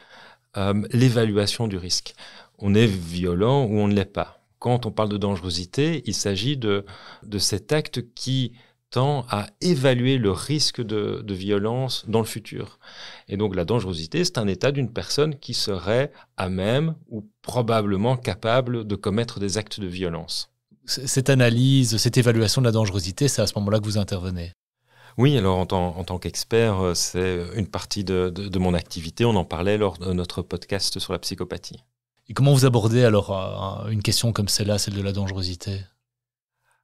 euh, 0.55 0.81
l'évaluation 0.91 1.67
du 1.67 1.77
risque. 1.77 2.13
On 2.57 2.73
est 2.73 2.85
violent 2.85 3.65
ou 3.65 3.79
on 3.79 3.87
ne 3.89 3.93
l'est 3.93 4.05
pas. 4.05 4.39
Quand 4.59 4.85
on 4.85 4.91
parle 4.91 5.09
de 5.09 5.17
dangerosité, 5.17 6.03
il 6.05 6.13
s'agit 6.13 6.55
de, 6.55 6.85
de 7.23 7.37
cet 7.37 7.73
acte 7.73 8.13
qui 8.13 8.53
à 8.97 9.47
évaluer 9.61 10.17
le 10.17 10.31
risque 10.31 10.81
de, 10.81 11.33
violence 11.33 12.05
dans 12.07 12.19
le 12.19 12.25
futur. 12.25 12.79
Et 13.27 13.37
donc 13.37 13.55
la 13.55 13.65
dangerosité, 13.65 14.23
c'est 14.23 14.37
un 14.37 14.47
état 14.47 14.71
d'une 14.71 14.91
personne 14.91 15.35
qui 15.37 15.53
serait 15.53 16.11
à 16.37 16.49
même 16.49 16.95
ou 17.09 17.27
probablement 17.41 18.15
capable 18.15 18.85
de 18.87 18.95
commettre 18.95 19.39
des 19.39 19.57
actes 19.57 19.79
de 19.79 19.87
violence. 19.87 20.51
Cette 20.85 21.29
analyse, 21.29 21.97
cette 21.97 22.17
évaluation 22.17 22.61
de 22.61 22.67
la 22.67 22.71
dangerosité, 22.71 23.27
c'est 23.27 23.41
à 23.41 23.47
ce 23.47 23.53
moment-là 23.57 23.79
que 23.79 23.85
vous 23.85 23.97
intervenez? 23.97 24.51
Oui, 25.17 25.37
alors 25.37 25.57
en 25.57 25.65
tant, 25.65 26.19
qu'expert, 26.19 26.79
euh, 26.81 26.93
c'est 26.93 27.39
une 27.55 27.67
partie 27.67 28.03
de, 28.03 28.59
mon 28.59 28.73
activité. 28.73 29.25
On 29.25 29.35
en 29.35 29.45
parlait 29.45 29.77
lors 29.77 29.97
de 29.97 30.13
notre 30.13 30.41
podcast 30.41 30.99
sur 30.99 31.13
la 31.13 31.19
psychopathie. 31.19 31.83
Et 32.27 32.33
comment 32.33 32.53
vous 32.53 32.65
abordez 32.65 33.03
alors 33.03 33.87
une 33.89 34.01
question 34.01 34.31
comme 34.31 34.47
celle-là, 34.47 34.77
celle 34.77 34.95
de 34.95 35.01
la 35.01 35.11
dangerosité? 35.11 35.81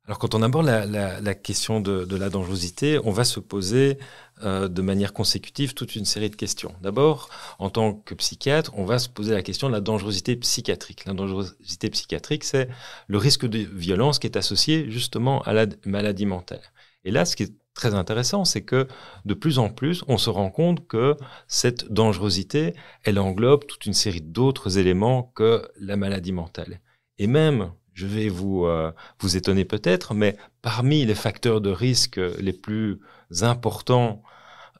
Alors 0.05 0.17
quand 0.17 0.33
on 0.33 0.41
aborde 0.41 0.65
la, 0.65 1.35
question 1.35 1.79
de, 1.79 2.15
la 2.15 2.29
dangerosité, 2.29 2.99
on 3.03 3.11
va 3.11 3.23
se 3.23 3.39
poser 3.39 3.99
euh, 4.43 4.67
de 4.67 4.81
manière 4.81 5.13
consécutive 5.13 5.75
toute 5.75 5.95
une 5.95 6.05
série 6.05 6.29
de 6.31 6.35
questions. 6.35 6.73
D'abord, 6.81 7.29
en 7.59 7.69
tant 7.69 7.93
que 7.93 8.15
psychiatre, 8.15 8.71
on 8.75 8.83
va 8.83 8.97
se 8.97 9.07
poser 9.09 9.33
la 9.33 9.43
question 9.43 9.67
de 9.67 9.73
la 9.73 9.79
dangerosité 9.79 10.35
psychiatrique. 10.35 11.05
La 11.05 11.13
dangerosité 11.13 11.89
psychiatrique, 11.91 12.43
c'est 12.43 12.67
le 13.07 13.17
risque 13.19 13.45
de 13.45 13.59
violence 13.59 14.17
qui 14.17 14.25
est 14.25 14.37
associé 14.37 14.89
justement 14.89 15.43
à 15.43 15.53
la 15.53 15.67
maladie 15.85 16.25
mentale. 16.25 16.61
Et 17.05 17.11
là, 17.11 17.23
ce 17.23 17.35
qui 17.35 17.43
est 17.43 17.53
très 17.75 17.93
intéressant, 17.93 18.43
c'est 18.43 18.63
que 18.63 18.87
de 19.25 19.33
plus 19.35 19.59
en 19.59 19.69
plus, 19.69 20.03
on 20.07 20.17
se 20.17 20.31
rend 20.31 20.49
compte 20.49 20.87
que 20.87 21.15
cette 21.47 21.91
dangerosité, 21.91 22.73
elle 23.03 23.19
englobe 23.19 23.65
toute 23.67 23.85
une 23.85 23.93
série 23.93 24.21
d'autres 24.21 24.79
éléments 24.79 25.31
que 25.35 25.67
la 25.79 25.95
maladie 25.95 26.31
mentale. 26.33 26.81
Et 27.19 27.27
même 27.27 27.71
je 28.01 28.07
vais 28.07 28.29
vous, 28.29 28.65
euh, 28.65 28.91
vous 29.19 29.37
étonner 29.37 29.63
peut-être, 29.63 30.15
mais 30.15 30.35
parmi 30.63 31.05
les 31.05 31.13
facteurs 31.13 31.61
de 31.61 31.69
risque 31.69 32.19
les 32.39 32.53
plus 32.53 32.99
importants 33.41 34.23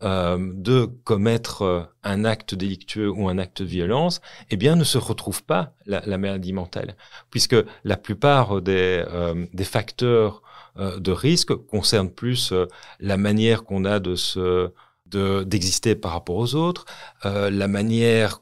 euh, 0.01 0.39
de 0.55 0.85
commettre 1.03 1.61
euh, 1.61 1.83
un 2.03 2.25
acte 2.25 2.55
délictueux 2.55 3.11
ou 3.11 3.29
un 3.29 3.37
acte 3.37 3.61
de 3.61 3.67
violence, 3.67 4.21
eh 4.49 4.57
bien, 4.57 4.75
ne 4.75 4.83
se 4.83 4.97
retrouve 4.97 5.43
pas 5.43 5.73
la, 5.85 6.17
maladie 6.17 6.51
mentale, 6.51 6.95
puisque 7.29 7.55
la 7.83 7.95
plupart 7.95 8.59
des, 8.59 9.05
des 9.53 9.63
facteurs 9.63 10.41
de 10.77 11.11
risque 11.11 11.53
concernent 11.53 12.09
plus 12.09 12.53
la 12.99 13.17
manière 13.17 13.63
qu'on 13.63 13.85
a 13.85 13.99
de 13.99 14.15
se 14.15 14.71
d'exister 15.43 15.93
par 15.95 16.13
rapport 16.13 16.37
aux 16.37 16.55
autres, 16.55 16.85
la 17.23 17.67
manière 17.67 18.39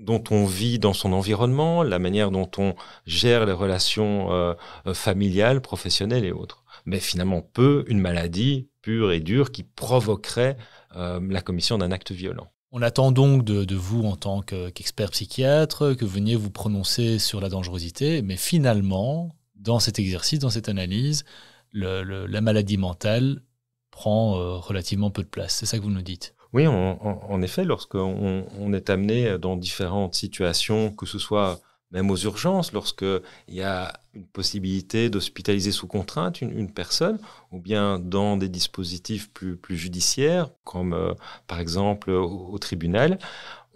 dont 0.00 0.22
on 0.30 0.46
vit 0.46 0.78
dans 0.78 0.92
son 0.92 1.12
environnement, 1.12 1.82
la 1.82 1.98
manière 1.98 2.30
dont 2.30 2.50
on 2.58 2.74
gère 3.06 3.46
les 3.46 3.52
relations 3.52 4.32
euh, 4.32 4.54
euh, 4.86 4.94
familiales, 4.94 5.60
professionnelles 5.60 6.24
et 6.24 6.32
autres. 6.32 6.64
Mais 6.86 7.00
finalement, 7.00 7.42
peu 7.42 7.84
une 7.88 8.00
maladie 8.00 8.68
pure 8.82 9.12
et 9.12 9.20
dure 9.20 9.52
qui 9.52 9.62
provoquerait 9.62 10.56
euh, 10.96 11.20
la 11.28 11.42
commission 11.42 11.78
d'un 11.78 11.92
acte 11.92 12.12
violent. 12.12 12.50
On 12.72 12.82
attend 12.82 13.12
donc 13.12 13.44
de, 13.44 13.74
vous, 13.74 14.04
en 14.04 14.16
tant 14.16 14.42
qu'expert 14.42 15.10
psychiatre, 15.10 15.94
que 15.94 16.04
vous 16.04 16.12
veniez 16.12 16.36
vous 16.36 16.50
prononcer 16.50 17.18
sur 17.18 17.40
la 17.40 17.48
dangerosité, 17.48 18.22
mais 18.22 18.36
finalement, 18.36 19.34
dans 19.56 19.80
cet 19.80 19.98
exercice, 19.98 20.38
dans 20.38 20.50
cette 20.50 20.68
analyse, 20.68 21.24
la 21.72 22.40
maladie 22.40 22.76
mentale 22.76 23.42
prend 23.90 24.60
relativement 24.60 25.10
peu 25.10 25.24
de 25.24 25.28
place. 25.28 25.56
C'est 25.56 25.66
ça 25.66 25.78
que 25.78 25.82
vous 25.82 25.90
nous 25.90 26.00
dites? 26.00 26.32
Oui, 26.52 26.66
en 26.66 27.42
effet, 27.42 27.64
lorsqu'on 27.64 28.44
on 28.58 28.72
est 28.72 28.90
amené 28.90 29.38
dans 29.38 29.56
différentes 29.56 30.14
situations, 30.14 30.90
que 30.90 31.06
ce 31.06 31.18
soit 31.18 31.60
même 31.90 32.10
aux 32.10 32.16
urgences, 32.16 32.72
lorsqu'il 32.72 33.20
y 33.48 33.62
a 33.62 33.92
une 34.14 34.26
possibilité 34.26 35.10
d'hospitaliser 35.10 35.72
sous 35.72 35.86
contrainte 35.86 36.40
une, 36.40 36.72
personne, 36.72 37.18
ou 37.50 37.58
bien 37.58 37.98
dans 37.98 38.36
des 38.36 38.48
dispositifs 38.48 39.30
plus, 39.32 39.58
judiciaires, 39.70 40.50
comme 40.64 40.92
euh, 40.92 41.14
par 41.46 41.58
exemple 41.58 42.10
au, 42.10 42.58
tribunal, 42.58 43.18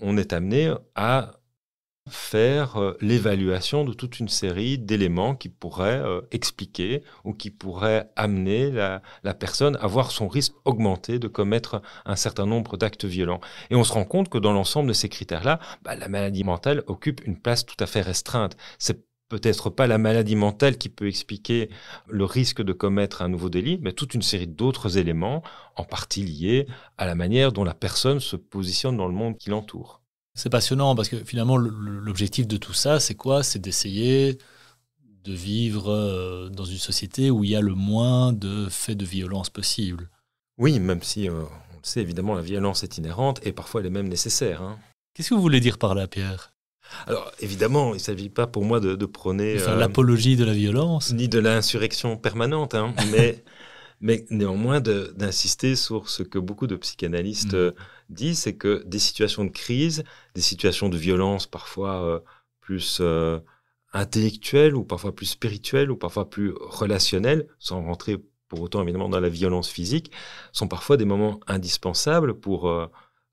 on 0.01 0.17
est 0.17 0.33
amené 0.33 0.73
à 0.95 1.33
faire 2.11 2.77
euh, 2.77 2.97
l'évaluation 3.01 3.85
de 3.85 3.95
toute 3.95 4.21
une 4.21 4.29
série 4.29 4.79
d'éléments 4.79 5.35
qui 5.35 5.49
pourraient 5.49 6.01
euh, 6.01 6.21
expliquer 6.33 7.03
ou 7.25 7.33
qui 7.33 7.51
pourraient 7.51 8.11
amener 8.15 8.71
la, 8.71 9.01
personne 9.35 9.77
à 9.81 9.87
voir 9.87 10.11
son 10.11 10.29
risque 10.29 10.55
augmenter 10.65 11.19
de 11.19 11.29
commettre 11.29 11.81
un 12.05 12.17
certain 12.17 12.47
nombre 12.47 12.77
d'actes 12.77 13.07
violents. 13.07 13.41
Et 13.71 13.75
on 13.75 13.85
se 13.85 13.93
rend 13.93 14.05
compte 14.05 14.29
que 14.29 14.39
dans 14.39 14.53
l'ensemble 14.53 14.89
de 14.89 14.93
ces 14.93 15.09
critères-là, 15.09 15.59
bah, 15.83 15.97
la 15.97 16.09
maladie 16.09 16.45
mentale 16.45 16.83
occupe 16.87 17.25
une 17.27 17.41
place 17.41 17.65
tout 17.65 17.77
à 17.81 17.87
fait 17.87 18.03
restreinte. 18.03 18.57
C'est 18.79 19.07
peut-être 19.29 19.71
pas 19.71 19.87
la 19.87 19.97
maladie 19.97 20.37
mentale 20.37 20.77
qui 20.77 20.91
peut 20.91 21.09
expliquer 21.09 21.71
le 22.07 22.25
risque 22.25 22.63
de 22.63 22.75
commettre 22.75 23.23
un 23.23 23.29
nouveau 23.29 23.49
délit, 23.49 23.79
mais 23.81 23.93
toute 23.93 24.15
une 24.15 24.23
série 24.23 24.47
d'autres 24.47 24.99
éléments, 24.99 25.43
en 25.77 25.85
partie 25.85 26.23
liés 26.23 26.67
à 26.99 27.07
la 27.07 27.15
manière 27.15 27.53
dont 27.53 27.65
la 27.65 27.75
personne 27.75 28.21
se 28.21 28.37
positionne 28.37 28.99
dans 28.99 29.09
le 29.09 29.15
monde 29.15 29.39
qui 29.39 29.49
l'entoure. 29.49 30.04
C'est 30.35 30.51
passionnant 30.51 30.97
parce 30.97 31.09
que 31.09 31.17
finalement, 31.17 31.57
l'objectif 31.57 32.47
de 32.49 32.57
tout 32.57 32.73
ça, 32.73 32.99
c'est 32.99 33.15
quoi? 33.15 33.43
C'est 33.43 33.61
d'essayer 33.61 34.39
de 35.25 35.33
vivre 35.33 35.91
euh, 35.91 36.49
dans 36.51 36.65
une 36.65 36.79
société 36.79 37.31
où 37.31 37.45
il 37.45 37.51
y 37.51 37.57
a 37.57 37.61
le 37.61 37.75
moins 37.75 38.33
de 38.33 38.67
faits 38.69 38.99
de 38.99 39.05
violence 39.05 39.49
possible. 39.49 40.11
Oui, 40.59 40.79
même 40.81 41.03
si, 41.03 41.29
euh, 41.29 41.33
on 41.73 41.77
le 41.77 41.85
sait, 41.85 42.01
évidemment, 42.01 42.35
la 42.35 42.43
violence 42.43 42.83
est 42.83 42.99
inhérente 42.99 43.41
et 43.47 43.53
parfois 43.53 43.81
elle 43.81 43.87
est 43.87 43.91
même 43.91 44.09
nécessaire. 44.09 44.61
Hein. 44.61 44.79
Qu'est-ce 45.15 45.31
que 45.31 45.35
vous 45.35 45.41
voulez 45.41 45.61
dire 45.61 45.79
par 45.79 45.95
là, 45.95 46.09
Pierre? 46.09 46.53
Alors, 47.07 47.33
évidemment, 47.41 47.91
il 47.91 47.99
ne 47.99 48.03
s'agit 48.03 48.29
pas 48.29 48.47
pour 48.47 48.65
moi 48.65 48.81
de, 48.81 49.07
prôner... 49.07 49.63
Euh, 49.63 49.77
l'apologie 49.77 50.37
de 50.37 50.45
la 50.45 50.53
violence 50.53 51.13
Ni 51.13 51.29
de 51.29 51.39
l'insurrection 51.39 52.17
permanente, 52.17 52.75
hein, 52.75 52.93
mais 53.13 53.43
mais 54.01 54.27
néanmoins 54.29 54.81
d'insister 54.81 55.77
sur 55.77 56.11
ce 56.11 56.23
que 56.23 56.39
beaucoup 56.39 56.67
de 56.67 56.77
psychanalystes 56.77 57.55
mm. 57.55 57.73
Euh, 58.11 58.15
disent, 58.15 58.41
c'est 58.41 58.57
que 58.57 58.83
des 58.87 58.99
situations 58.99 59.45
de 59.45 59.51
crise, 59.51 60.05
des 60.35 60.41
situations 60.41 60.89
de 60.89 60.97
violence 60.97 61.47
parfois 61.47 62.03
euh, 62.03 62.21
plus 62.61 62.99
euh, 63.01 63.41
intellectuelles 63.93 64.75
ou 64.75 64.85
parfois 64.85 65.15
plus 65.15 65.27
spirituelles 65.27 65.91
ou 65.91 65.97
parfois 65.97 66.29
plus 66.31 66.53
relationnelles, 66.61 67.47
sans 67.59 67.83
rentrer 67.83 68.19
pour 68.49 68.61
autant 68.61 68.83
évidemment 68.83 69.09
dans 69.09 69.21
la 69.21 69.29
violence 69.29 69.69
physique, 69.69 70.13
sont 70.53 70.69
parfois 70.69 70.97
des 70.97 71.05
moments 71.05 71.41
indispensables 71.47 72.35
pour 72.35 72.71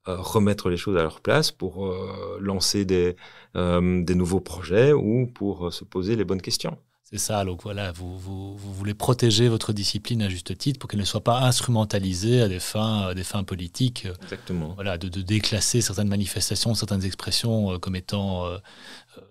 remettre 0.06 0.68
les 0.68 0.76
choses 0.76 0.96
à 0.96 1.02
leur 1.02 1.20
place, 1.20 1.52
pour 1.52 1.94
lancer 2.40 2.84
des 2.84 3.14
nouveaux 3.54 4.40
projets 4.40 4.92
ou 4.92 5.26
pour 5.26 5.72
se 5.72 5.84
poser 5.84 6.16
les 6.16 6.24
bonnes 6.24 6.42
questions. 6.42 6.76
C'est 7.12 7.18
ça, 7.18 7.44
donc 7.44 7.62
voilà, 7.62 7.92
vous, 7.92 8.18
vous, 8.18 8.56
voulez 8.56 8.94
protéger 8.94 9.46
votre 9.46 9.74
discipline 9.74 10.22
à 10.22 10.30
juste 10.30 10.56
titre 10.56 10.78
pour 10.78 10.88
qu'elle 10.88 10.98
ne 10.98 11.04
soit 11.04 11.22
pas 11.22 11.40
instrumentalisée 11.40 12.40
à 12.40 12.48
des 12.48 12.58
fins, 12.58 13.08
à 13.08 13.14
des 13.14 13.22
fins 13.22 13.44
politiques. 13.44 14.08
Exactement. 14.22 14.72
Voilà, 14.76 14.96
de, 14.96 15.08
déclasser 15.20 15.82
certaines 15.82 16.08
manifestations, 16.08 16.74
certaines 16.74 17.04
expressions 17.04 17.72
euh, 17.72 17.78
comme 17.78 17.96
étant 17.96 18.46
euh, 18.46 18.56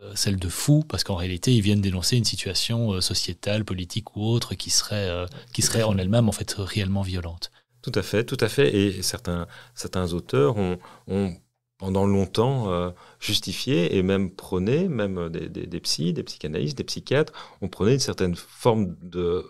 euh, 0.03 0.11
celles 0.13 0.37
de 0.37 0.47
fous, 0.47 0.83
parce 0.87 1.03
qu'en 1.03 1.15
réalité, 1.15 1.55
ils 1.55 1.63
viennent 1.63 1.81
dénoncer 1.81 2.17
une 2.17 2.23
situation 2.23 3.01
sociétale, 3.01 3.65
politique 3.65 4.15
ou 4.15 4.27
autre 4.27 4.53
qui 4.53 4.69
serait, 4.69 5.25
qui 5.51 5.63
serait 5.63 5.81
en 5.81 5.97
elle-même 5.97 6.29
en 6.29 6.33
fait 6.33 6.53
réellement 6.59 7.01
violente. 7.01 7.49
Tout 7.81 7.93
à 7.95 8.03
fait, 8.03 8.25
tout 8.25 8.37
à 8.41 8.47
fait. 8.47 8.75
Et 8.75 9.01
certains, 9.01 9.47
certains 9.73 10.13
auteurs 10.13 10.55
ont, 10.57 10.77
ont 11.07 11.33
pendant 11.81 12.05
longtemps 12.05 12.71
euh, 12.71 12.91
justifié 13.19 13.97
et 13.97 14.03
même 14.03 14.29
prôné, 14.29 14.87
même 14.87 15.29
des, 15.29 15.49
des, 15.49 15.65
des, 15.65 15.79
psys, 15.79 16.13
des 16.13 16.21
psychanalystes, 16.21 16.77
des 16.77 16.83
psychiatres, 16.83 17.33
on 17.61 17.69
prenait 17.69 17.95
une 17.95 17.99
certaine 17.99 18.35
forme 18.35 18.95
de 19.01 19.43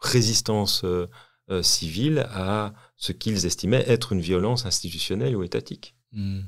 résistance 0.00 0.82
euh, 0.82 1.06
euh, 1.50 1.62
civile 1.62 2.26
à 2.32 2.72
ce 2.96 3.12
qu'ils 3.12 3.46
estimaient 3.46 3.84
être 3.86 4.12
une 4.12 4.20
violence 4.20 4.66
institutionnelle 4.66 5.36
ou 5.36 5.44
étatique. 5.44 5.94
Hmm. 6.10 6.40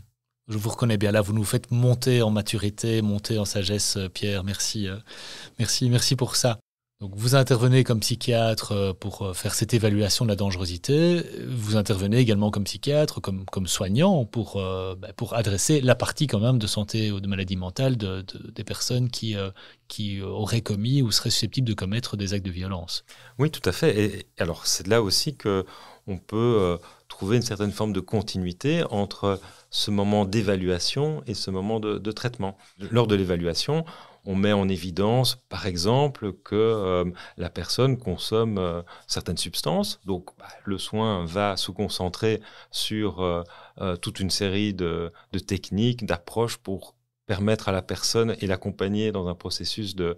Je 0.48 0.58
vous 0.58 0.70
reconnais 0.70 0.98
bien 0.98 1.12
là, 1.12 1.20
vous 1.20 1.32
nous 1.32 1.44
faites 1.44 1.70
monter 1.70 2.20
en 2.20 2.30
maturité, 2.30 3.00
monter 3.00 3.38
en 3.38 3.44
sagesse, 3.44 3.96
Pierre. 4.14 4.42
Merci, 4.42 4.88
merci, 5.60 5.88
merci 5.90 6.16
pour 6.16 6.34
ça. 6.34 6.58
Vous 7.12 7.34
intervenez 7.34 7.84
comme 7.84 8.00
psychiatre 8.00 8.72
euh, 8.72 8.92
pour 8.92 9.22
euh, 9.22 9.32
faire 9.32 9.54
cette 9.54 9.74
évaluation 9.74 10.24
de 10.24 10.30
la 10.30 10.36
dangerosité. 10.36 11.22
Vous 11.46 11.76
intervenez 11.76 12.18
également 12.18 12.50
comme 12.50 12.64
psychiatre, 12.64 13.20
comme, 13.20 13.44
comme 13.46 13.66
soignant 13.66 14.24
pour, 14.24 14.56
euh, 14.56 14.94
bah, 14.94 15.08
pour 15.16 15.34
adresser 15.34 15.80
la 15.80 15.94
partie 15.94 16.26
quand 16.26 16.40
même 16.40 16.58
de 16.58 16.66
santé 16.66 17.10
ou 17.12 17.20
de 17.20 17.26
maladie 17.26 17.56
mentale 17.56 17.96
de, 17.96 18.24
des 18.54 18.64
personnes 18.64 19.10
qui, 19.10 19.36
qui 19.88 20.22
auraient 20.22 20.60
commis 20.60 21.02
ou 21.02 21.10
seraient 21.10 21.30
susceptibles 21.30 21.66
de 21.66 21.74
commettre 21.74 22.16
des 22.16 22.34
actes 22.34 22.46
de 22.46 22.50
violence. 22.50 23.04
Oui, 23.38 23.50
tout 23.50 23.68
à 23.68 23.72
fait. 23.72 23.98
Et 23.98 24.26
alors 24.38 24.66
c'est 24.66 24.86
là 24.86 25.02
aussi 25.02 25.36
que 25.36 25.64
on 26.06 26.18
peut 26.18 26.78
trouver 27.08 27.36
une 27.36 27.42
certaine 27.42 27.72
forme 27.72 27.92
de 27.92 28.00
continuité 28.00 28.84
entre 28.90 29.40
ce 29.70 29.90
moment 29.90 30.24
d'évaluation 30.24 31.22
et 31.26 31.34
ce 31.34 31.50
moment 31.50 31.80
de 31.80 32.12
traitement. 32.12 32.56
Lors 32.90 33.06
de 33.06 33.14
l'évaluation, 33.14 33.84
on 34.26 34.34
met 34.34 34.52
en 34.52 34.68
évidence, 34.68 35.36
par 35.48 35.66
exemple, 35.66 36.32
que 36.32 36.54
euh, 36.54 37.04
la 37.36 37.50
personne 37.50 37.98
consomme 37.98 38.58
euh, 38.58 38.82
certaines 39.06 39.36
substances. 39.36 40.00
Donc, 40.06 40.30
bah, 40.38 40.46
le 40.64 40.78
soin 40.78 41.24
va 41.24 41.56
se 41.56 41.70
concentrer 41.70 42.40
sur 42.70 43.20
euh, 43.20 43.96
toute 43.96 44.20
une 44.20 44.30
série 44.30 44.72
de, 44.72 45.12
techniques, 45.46 46.06
d'approches 46.06 46.56
pour 46.56 46.94
permettre 47.26 47.68
à 47.68 47.72
la 47.72 47.82
personne 47.82 48.36
et 48.40 48.46
l'accompagner 48.46 49.12
dans 49.12 49.28
un 49.28 49.34
processus 49.34 49.94
de, 49.96 50.16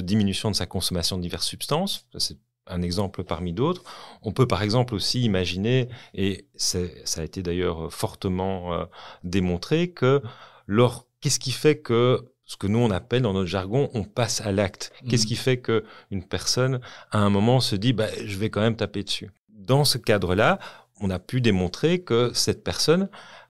diminution 0.00 0.50
de 0.50 0.56
sa 0.56 0.66
consommation 0.66 1.16
de 1.16 1.22
diverses 1.22 1.46
substances. 1.46 2.06
C'est 2.18 2.38
un 2.66 2.80
exemple 2.80 3.22
parmi 3.24 3.52
d'autres. 3.52 3.82
On 4.22 4.32
peut 4.32 4.46
par 4.46 4.62
exemple 4.62 4.94
aussi 4.94 5.22
imaginer, 5.22 5.90
et 6.14 6.46
ça 6.56 6.80
a 7.18 7.22
été 7.22 7.42
d'ailleurs 7.42 7.92
fortement 7.92 8.86
démontré, 9.24 9.90
que 9.90 10.22
lors 10.66 11.06
qu'est-ce 11.20 11.38
qui 11.38 11.52
fait 11.52 11.78
que 11.78 12.33
ce 12.54 12.56
que 12.56 12.68
nous 12.68 12.78
on 12.78 12.92
appelle 12.92 13.22
dans 13.22 13.32
notre 13.32 13.48
jargon, 13.48 13.90
on 13.94 14.04
passe 14.04 14.40
à 14.40 14.52
l'acte. 14.52 14.92
Qu'est-ce 15.08 15.24
mm. 15.24 15.26
qui 15.26 15.34
fait 15.34 15.56
que 15.56 15.84
une 16.12 16.22
personne 16.22 16.80
à 17.10 17.18
un 17.18 17.28
moment 17.28 17.58
se 17.58 17.74
dit, 17.74 17.92
bah, 17.92 18.06
je 18.24 18.38
vais 18.38 18.48
quand 18.48 18.60
même 18.60 18.76
taper 18.76 19.02
dessus? 19.02 19.32
Dans 19.48 19.84
ce 19.84 19.98
cadre-là, 19.98 20.60
on 21.00 21.10
a 21.10 21.18
pu 21.18 21.40
démontrer 21.40 22.02
que 22.02 22.30
cette 22.32 22.62
personne 22.62 23.08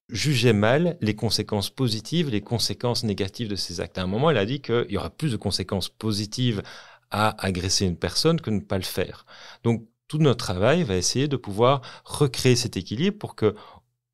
jugeait 0.09 0.53
mal 0.53 0.97
les 1.01 1.13
conséquences 1.13 1.69
positives, 1.69 2.31
les 2.31 2.41
conséquences 2.41 3.03
négatives 3.03 3.47
de 3.47 3.55
ses 3.55 3.79
actes. 3.79 3.99
À 3.99 4.01
un 4.01 4.07
moment, 4.07 4.31
elle 4.31 4.39
a 4.39 4.45
dit 4.45 4.59
qu'il 4.59 4.87
y 4.89 4.97
aura 4.97 5.11
plus 5.11 5.31
de 5.31 5.37
conséquences 5.37 5.89
positives 5.89 6.63
à 7.11 7.35
agresser 7.45 7.85
une 7.85 7.97
personne 7.97 8.41
que 8.41 8.49
ne 8.49 8.59
pas 8.59 8.77
le 8.77 8.83
faire. 8.83 9.27
Donc, 9.63 9.85
tout 10.07 10.17
notre 10.17 10.43
travail 10.43 10.83
va 10.83 10.95
essayer 10.95 11.27
de 11.27 11.37
pouvoir 11.37 11.81
recréer 12.05 12.55
cet 12.55 12.75
équilibre 12.75 13.19
pour 13.19 13.35
que 13.35 13.55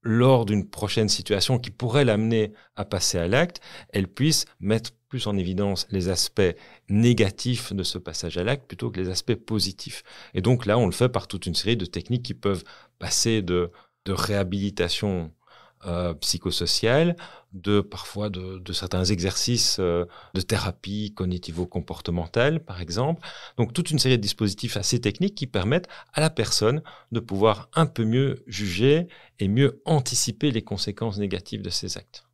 lors 0.04 0.46
d'une 0.46 0.68
prochaine 0.68 1.10
situation 1.10 1.60
qui 1.60 1.72
pourrait 1.72 2.06
l'amener 2.06 2.54
à 2.76 2.86
passer 2.86 3.18
à 3.18 3.28
l'acte, 3.28 3.62
elle 3.90 4.08
puisse 4.08 4.46
mettre 4.60 4.92
plus 5.10 5.28
en 5.28 5.38
évidence 5.38 5.88
les 5.92 6.10
aspects 6.10 6.56
négatifs 6.90 7.74
de 7.74 7.84
ce 7.84 7.98
passage 7.98 8.38
à 8.38 8.44
l'acte 8.44 8.66
plutôt 8.68 8.90
que 8.90 9.00
les 9.00 9.10
aspects 9.10 9.36
positifs. 9.36 10.04
Et 10.34 10.42
donc 10.42 10.66
là, 10.66 10.78
on 10.78 10.86
le 10.86 10.92
fait 10.92 11.10
par 11.10 11.28
toute 11.28 11.46
une 11.46 11.56
série 11.56 11.78
de 11.78 11.86
techniques 11.86 12.24
qui 12.24 12.34
peuvent 12.34 12.64
passer 12.98 13.42
de, 13.42 13.72
de 14.06 14.14
réhabilitation 14.14 15.32
euh, 15.86 16.14
psychosocial, 16.16 17.16
de 17.54 17.82
parfois 17.82 18.30
de, 18.30 18.62
certains 18.72 19.04
exercices 19.04 19.78
euh, 19.80 20.06
de 20.34 20.42
thérapie 20.42 21.14
cognitivo-comportementale, 21.16 22.64
par 22.64 22.82
exemple. 22.82 23.28
Donc 23.58 23.74
toute 23.74 23.92
une 23.92 24.00
série 24.00 24.18
de 24.18 24.22
dispositifs 24.22 24.78
assez 24.78 25.02
techniques 25.02 25.36
qui 25.36 25.48
permettent 25.48 25.90
à 26.14 26.22
la 26.22 26.30
personne 26.30 26.82
de 27.12 27.20
pouvoir 27.20 27.70
un 27.74 27.86
peu 27.86 28.06
mieux 28.06 28.44
juger 28.48 29.08
et 29.40 29.48
mieux 29.48 29.82
anticiper 29.86 30.52
les 30.52 30.62
conséquences 30.62 31.18
négatives 31.18 31.62
de 31.62 31.70
ses 31.70 31.98
actes. 31.98 32.26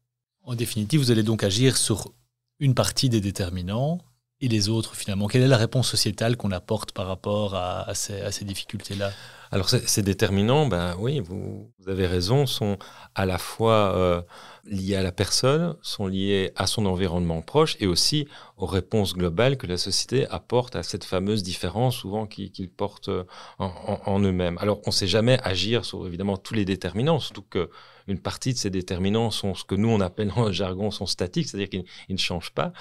En 0.43 0.55
définitive, 0.55 0.99
vous 0.99 1.11
allez 1.11 1.23
donc 1.23 1.43
agir 1.43 1.77
sur 1.77 2.13
une 2.59 2.75
partie 2.75 3.09
des 3.09 3.21
déterminants 3.21 3.99
et 4.41 4.47
les 4.47 4.69
autres 4.69 4.95
finalement 4.95 5.27
Quelle 5.27 5.43
est 5.43 5.47
la 5.47 5.57
réponse 5.57 5.89
sociétale 5.89 6.37
qu'on 6.37 6.51
apporte 6.51 6.91
par 6.91 7.07
rapport 7.07 7.55
à 7.55 7.93
ces 7.93 8.45
difficultés-là? 8.45 9.11
Alors 9.51 9.69
ces 9.69 10.01
déterminants, 10.01 10.67
ben 10.67 10.95
oui, 10.99 11.21
vous, 11.21 11.71
avez 11.87 12.05
raison, 12.05 12.45
sont 12.45 12.77
à 13.15 13.25
la 13.25 13.37
fois 13.37 13.95
euh, 13.95 14.21
liés 14.65 14.95
à 14.95 15.03
la 15.03 15.13
personne, 15.13 15.75
sont 15.81 16.07
liés 16.07 16.51
à 16.57 16.67
son 16.67 16.85
environnement 16.85 17.41
proche 17.41 17.77
et 17.79 17.87
aussi 17.87 18.27
aux 18.57 18.65
réponses 18.65 19.13
globales 19.13 19.57
que 19.57 19.65
la 19.65 19.77
société 19.77 20.27
apporte 20.27 20.75
à 20.75 20.83
cette 20.83 21.05
fameuse 21.05 21.43
différence 21.43 21.95
souvent 21.95 22.27
qu'ils 22.27 22.69
portent 22.69 23.07
euh, 23.07 23.23
en, 23.57 24.19
eux-mêmes. 24.19 24.57
Alors 24.57 24.81
on 24.85 24.89
ne 24.89 24.95
sait 24.95 25.07
jamais 25.07 25.39
agir 25.43 25.85
sur 25.85 26.05
évidemment 26.05 26.35
tous 26.35 26.53
les 26.53 26.65
déterminants, 26.65 27.19
surtout 27.19 27.43
que 27.49 27.69
une 28.09 28.19
partie 28.19 28.53
de 28.53 28.57
ces 28.57 28.69
déterminants 28.69 29.31
sont 29.31 29.53
ce 29.53 29.65
que 29.65 29.75
nous 29.75 29.89
on 29.89 29.99
appelle 30.01 30.31
le 30.37 30.51
jargon 30.51 30.91
sont 30.91 31.05
statiques, 31.05 31.47
c'est-à-dire 31.47 31.69
qu'ils 31.69 31.85
ne 32.09 32.17
changent 32.17 32.51
pas 32.51 32.73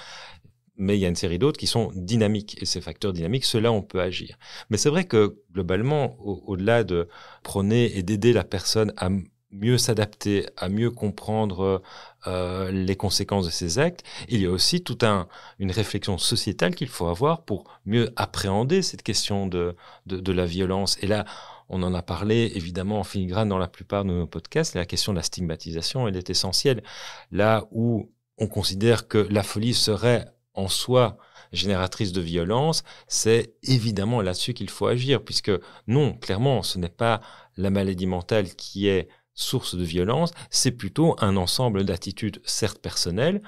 mais 0.77 0.97
il 0.97 1.01
y 1.01 1.05
a 1.05 1.09
une 1.09 1.15
série 1.15 1.39
d'autres 1.39 1.59
qui 1.59 1.67
sont 1.67 1.91
dynamiques. 1.95 2.61
Et 2.61 2.65
ces 2.65 2.81
facteurs 2.81 3.13
dynamiques, 3.13 3.45
ceux-là, 3.45 3.71
on 3.71 3.81
peut 3.81 4.01
agir. 4.01 4.37
Mais 4.69 4.77
c'est 4.77 4.89
vrai 4.89 5.05
que 5.05 5.37
globalement, 5.51 6.17
au-delà 6.19 6.83
de 6.83 7.07
prôner 7.43 7.97
et 7.97 8.03
d'aider 8.03 8.33
la 8.33 8.43
personne 8.43 8.93
à 8.97 9.09
mieux 9.51 9.77
s'adapter, 9.77 10.45
à 10.57 10.69
mieux 10.69 10.91
comprendre 10.91 11.81
euh, 12.27 12.69
les 12.71 12.95
conséquences 12.95 13.45
de 13.45 13.51
ses 13.51 13.79
actes, 13.79 14.03
il 14.27 14.41
y 14.41 14.45
a 14.45 14.51
aussi 14.51 14.83
toute 14.83 15.03
un, 15.03 15.27
une 15.59 15.71
réflexion 15.71 16.17
sociétale 16.17 16.75
qu'il 16.75 16.89
faut 16.89 17.07
avoir 17.07 17.43
pour 17.43 17.63
mieux 17.85 18.11
appréhender 18.15 18.81
cette 18.81 19.03
question 19.03 19.47
de, 19.47 19.75
de, 20.05 20.19
de, 20.19 20.31
la 20.31 20.45
violence. 20.45 20.97
Et 21.01 21.07
là, 21.07 21.25
on 21.69 21.81
en 21.83 21.93
a 21.93 22.01
parlé 22.01 22.51
évidemment 22.55 22.99
en 22.99 23.03
filigrane 23.03 23.49
dans 23.49 23.57
la 23.57 23.67
plupart 23.67 24.03
de 24.03 24.11
nos 24.11 24.27
podcasts, 24.27 24.75
la 24.75 24.85
question 24.85 25.13
de 25.13 25.17
la 25.17 25.23
stigmatisation, 25.23 26.07
elle 26.07 26.17
est 26.17 26.29
essentielle. 26.29 26.83
Là 27.31 27.67
où 27.71 28.11
on 28.37 28.47
considère 28.47 29.07
que 29.07 29.17
la 29.29 29.43
folie 29.43 29.73
serait 29.73 30.25
en 30.57 30.67
soi 30.67 31.17
génératrice 31.53 32.11
de 32.11 32.19
violence, 32.19 32.83
c'est 33.07 33.53
évidemment 33.63 34.21
là-dessus 34.21 34.53
qu'il 34.53 34.69
faut 34.69 34.87
agir, 34.87 35.23
puisque 35.23 35.51
non, 35.87 36.13
clairement, 36.13 36.63
ce 36.63 36.77
n'est 36.77 36.89
pas 36.89 37.21
la 37.55 37.69
maladie 37.69 38.07
mentale 38.07 38.53
qui 38.55 38.87
est 38.87 39.07
source 39.33 39.75
de 39.75 39.83
violence, 39.83 40.31
c'est 40.49 40.71
plutôt 40.71 41.15
un 41.19 41.37
ensemble 41.37 41.85
d'attitudes, 41.85 42.41
certes 42.43 42.79
personnelles, 42.79 43.41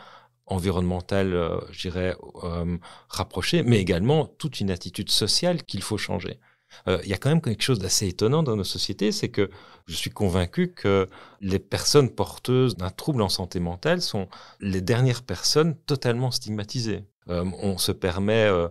environnementales, 0.45 1.33
euh, 1.33 1.59
je 1.71 1.89
dirais, 1.89 2.15
euh, 2.43 2.77
rapprochées, 3.09 3.63
mais 3.63 3.79
également 3.79 4.25
toute 4.25 4.59
une 4.59 4.71
attitude 4.71 5.09
sociale 5.09 5.63
qu'il 5.63 5.81
faut 5.81 5.97
changer. 5.97 6.39
Euh, 6.87 6.99
il 7.03 7.09
y 7.09 7.13
a 7.13 7.17
quand 7.17 7.29
même 7.29 7.41
quelque 7.41 7.63
chose 7.63 7.79
d'assez 7.79 8.07
étonnant 8.07 8.43
dans 8.43 8.55
nos 8.55 8.63
sociétés, 8.63 9.11
c'est 9.11 9.29
que 9.29 9.49
je 9.89 9.95
suis 9.95 10.11
convaincu 10.11 10.71
que 10.71 11.07
les 11.41 11.57
personnes 11.57 12.11
porteuses 12.11 12.77
d'un 12.77 12.91
trouble 12.91 13.23
en 13.23 13.29
santé 13.29 13.59
mentale 13.59 14.01
sont 14.01 14.27
les 14.61 14.81
dernières 14.81 15.23
personnes 15.23 15.75
totalement 15.87 16.29
stigmatisées. 16.29 17.05
Euh, 17.29 17.43
on 17.61 17.77
se 17.77 17.91
permet 17.91 18.47
euh, 18.47 18.69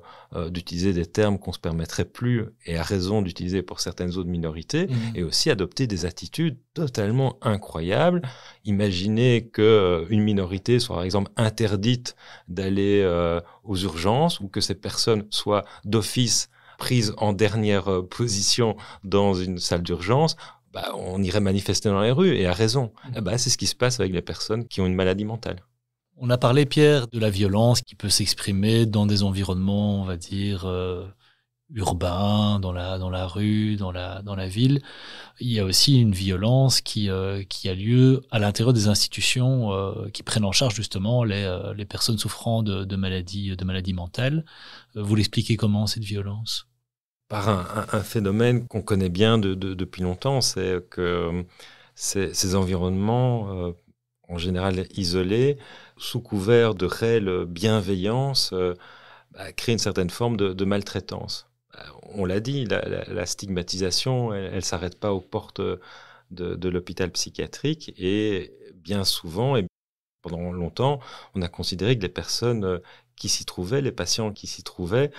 d'utiliser 0.51 0.93
des 0.93 1.07
termes 1.07 1.39
qu'on 1.39 1.53
se 1.53 1.59
permettrait 1.59 2.05
plus, 2.05 2.47
et 2.67 2.77
à 2.77 2.83
raison 2.83 3.21
d'utiliser 3.21 3.63
pour 3.63 3.81
certaines 3.81 4.17
autres 4.17 4.29
minorités, 4.29 4.87
mmh. 4.87 5.17
et 5.17 5.23
aussi 5.25 5.51
adopter 5.51 5.89
des 5.89 6.07
attitudes 6.07 6.59
totalement 6.73 7.37
incroyables. 7.43 8.23
Imaginez 8.65 9.49
que 9.49 10.07
une 10.11 10.23
minorité 10.23 10.79
soit 10.79 10.97
par 10.97 11.05
exemple 11.05 11.33
interdite 11.37 12.15
d'aller 12.47 13.05
aux 13.65 13.77
urgences, 13.77 14.39
ou 14.39 14.49
que 14.49 14.61
ces 14.61 14.75
personnes 14.77 15.27
soient 15.31 15.65
d'office 15.85 16.49
prise 16.79 17.13
en 17.19 17.35
dernière 17.35 17.93
euh, 17.93 18.09
position 18.09 18.77
dans 19.05 19.35
une 19.35 19.59
salle 19.59 19.83
d'urgence, 19.83 20.37
bah, 20.73 20.93
on 20.95 21.23
irait 21.23 21.41
manifester 21.41 21.89
dans 21.89 22.01
les 22.01 22.11
rues, 22.11 22.37
et 22.37 22.47
à 22.47 22.53
raison. 22.53 22.93
Eh 23.17 23.21
bah, 23.21 23.39
c'est 23.39 23.51
ce 23.51 23.59
qui 23.59 23.67
se 23.67 23.75
passe 23.75 24.01
avec 24.01 24.13
les 24.13 24.23
personnes 24.23 24.67
qui 24.67 24.81
ont 24.81 24.87
une 24.87 24.95
maladie 24.95 25.25
mentale. 25.25 25.61
On 26.17 26.31
a 26.31 26.39
parlé, 26.39 26.67
Pierre, 26.67 27.07
de 27.09 27.19
la 27.19 27.31
violence 27.31 27.81
qui 27.81 27.95
peut 27.95 28.09
s'exprimer 28.09 28.87
dans 28.87 29.07
des 29.07 29.23
environnements, 29.23 30.03
on 30.03 30.05
va 30.05 30.17
dire, 30.17 30.65
euh, 30.67 31.07
urbains, 31.73 32.59
dans 32.61 32.73
la, 32.73 32.99
dans 32.99 33.09
la 33.09 33.27
rue, 33.27 33.77
dans 33.77 33.93
la, 33.93 34.21
dans 34.23 34.35
la 34.35 34.49
ville. 34.49 34.83
Il 35.39 35.51
y 35.53 35.61
a 35.61 35.65
aussi 35.65 36.01
une 36.01 36.13
violence 36.13 36.81
qui, 36.81 37.09
euh, 37.09 37.45
qui 37.45 37.69
a 37.69 37.75
lieu 37.75 38.23
à 38.31 38.39
l'intérieur 38.39 38.73
des 38.73 38.89
institutions 38.89 39.71
qui 40.13 40.23
prennent 40.23 40.45
en 40.45 40.53
charge 40.53 40.75
justement 40.75 41.25
les, 41.25 41.47
les 41.77 41.85
personnes 41.85 42.19
souffrant 42.19 42.63
de, 42.63 42.85
de, 42.85 42.97
maladies, 42.97 43.57
de 43.57 43.65
maladies 43.65 43.95
mentales. 43.95 44.45
Vous 44.95 45.15
l'expliquez 45.15 45.57
comment, 45.57 45.87
cette 45.87 46.05
violence? 46.05 46.68
Par 47.29 47.95
un, 47.95 48.03
phénomène 48.03 48.67
qu'on 48.67 48.83
connaît 48.83 49.11
bien 49.11 49.39
depuis 49.39 50.03
longtemps, 50.03 50.41
c'est 50.41 50.83
que 50.89 51.45
ces, 51.95 52.55
environnements, 52.55 53.67
euh, 53.69 53.73
en 54.29 54.39
général 54.39 54.87
isolés, 54.97 55.59
sous 55.99 56.21
couvert 56.21 56.75
de 56.75 56.87
réelle 56.87 57.45
bienveillance, 57.45 58.51
euh, 58.55 58.75
bah, 59.33 59.53
créent 59.53 59.73
une 59.73 59.79
certaine 59.79 60.11
forme 60.11 60.37
de, 60.37 60.65
maltraitance. 60.65 61.49
On 62.15 62.25
l'a 62.25 62.41
dit, 62.41 62.65
la, 62.67 63.27
stigmatisation, 63.27 64.33
elle 64.33 64.55
ne 64.57 64.61
s'arrête 64.61 64.99
pas 64.99 65.13
aux 65.13 65.21
portes 65.21 65.61
de, 66.31 66.69
l'hôpital 66.69 67.11
psychiatrique 67.11 67.93
et 67.99 68.53
bien 68.75 69.05
souvent, 69.05 69.57
et 69.57 69.67
pendant 70.23 70.51
longtemps, 70.53 71.01
on 71.35 71.43
a 71.43 71.49
considéré 71.49 71.97
que 71.97 72.03
les 72.03 72.09
personnes 72.09 72.81
qui 73.17 73.29
s'y 73.29 73.45
trouvaient, 73.45 73.83
les 73.83 73.93
patients 73.93 74.33
qui 74.33 74.47
s'y 74.47 74.63
trouvaient, 74.63 75.11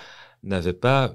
n'avaient 0.42 0.72
pas 0.72 1.12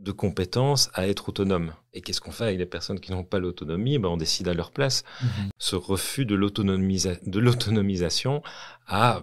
de 0.00 0.12
compétences 0.12 0.90
à 0.94 1.06
être 1.06 1.28
autonome. 1.28 1.74
Et 1.92 2.00
qu'est-ce 2.00 2.20
qu'on 2.20 2.32
fait 2.32 2.44
avec 2.44 2.58
les 2.58 2.66
personnes 2.66 3.00
qui 3.00 3.12
n'ont 3.12 3.24
pas 3.24 3.38
l'autonomie? 3.38 3.98
Ben, 3.98 4.08
On 4.08 4.16
décide 4.16 4.48
à 4.48 4.54
leur 4.54 4.70
place. 4.70 5.04
Mhm. 5.22 5.50
Ce 5.58 5.76
refus 5.76 6.24
de 6.24 6.34
l'autonomisation 6.34 8.42
a 8.86 9.22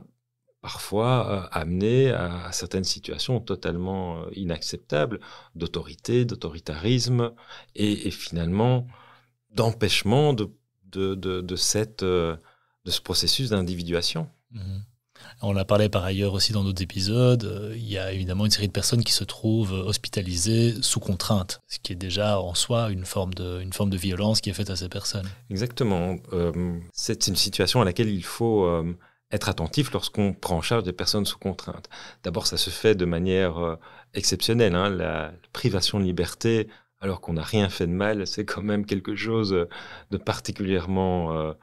parfois 0.62 1.32
euh, 1.32 1.48
amené 1.52 2.12
à, 2.12 2.52
certaines 2.52 2.84
situations 2.84 3.40
totalement 3.40 4.22
euh, 4.22 4.30
inacceptables 4.34 5.20
d'autorité, 5.56 6.26
d'autoritarisme 6.26 7.32
et, 7.76 8.12
finalement 8.12 8.88
d'empêchement 9.52 10.34
de, 10.34 10.52
de, 10.86 11.56
cette, 11.56 12.04
euh, 12.04 12.38
de 12.86 12.92
ce 12.92 13.02
processus 13.02 13.50
d'individuation. 13.50 14.30
Mhm. 14.52 14.84
On 15.42 15.54
l'a 15.54 15.66
parlé 15.66 15.88
par 15.88 16.04
ailleurs 16.04 16.34
aussi 16.34 16.52
dans 16.52 16.64
d'autres 16.64 16.82
épisodes. 16.82 17.44
Euh, 17.44 17.74
il 17.76 17.88
y 17.88 17.98
a 17.98 18.12
évidemment 18.12 18.46
une 18.46 18.52
série 18.52 18.68
de 18.68 18.74
personnes 18.74 19.04
qui 19.04 19.14
se 19.14 19.24
trouvent 19.24 19.74
hospitalisées 19.74 20.76
sous 20.82 21.00
contrainte, 21.00 21.62
ce 21.68 21.78
qui 21.80 21.94
est 21.94 21.98
déjà 21.98 22.40
en 22.40 22.56
soi 22.56 22.90
une 22.90 23.06
forme 23.06 23.34
de, 23.34 23.62
une 23.62 23.74
forme 23.74 23.90
de 23.90 23.98
violence 23.98 24.42
qui 24.42 24.50
est 24.50 24.54
faite 24.54 24.70
à 24.70 24.76
ces 24.76 24.90
personnes. 24.90 25.28
Exactement. 25.50 26.16
Euh, 26.34 26.80
c'est 26.92 27.28
une 27.28 27.36
situation 27.36 27.82
à 27.82 27.86
laquelle 27.86 28.10
il 28.10 28.24
faut 28.24 28.66
euh, 28.66 28.98
être 29.32 29.50
attentif 29.50 29.92
lorsqu'on 29.92 30.34
prend 30.34 30.58
en 30.58 30.62
charge 30.62 30.84
des 30.84 30.94
personnes 30.94 31.26
sous 31.26 31.38
contrainte. 31.38 31.88
D'abord, 32.24 32.48
ça 32.48 32.58
se 32.58 32.70
fait 32.70 32.96
de 32.96 33.06
manière 33.06 33.78
exceptionnelle. 34.14 34.74
Hein. 34.74 34.90
La 34.90 35.34
privation 35.54 36.00
de 36.00 36.06
liberté, 36.06 36.68
alors 37.00 37.22
qu'on 37.22 37.34
n'a 37.34 37.44
rien 37.44 37.70
fait 37.70 37.86
de 37.86 37.92
mal, 37.92 38.26
c'est 38.26 38.46
quand 38.46 38.64
même 38.64 38.86
quelque 38.86 39.16
chose 39.16 39.68
de 40.12 40.18
particulièrement 40.18 41.54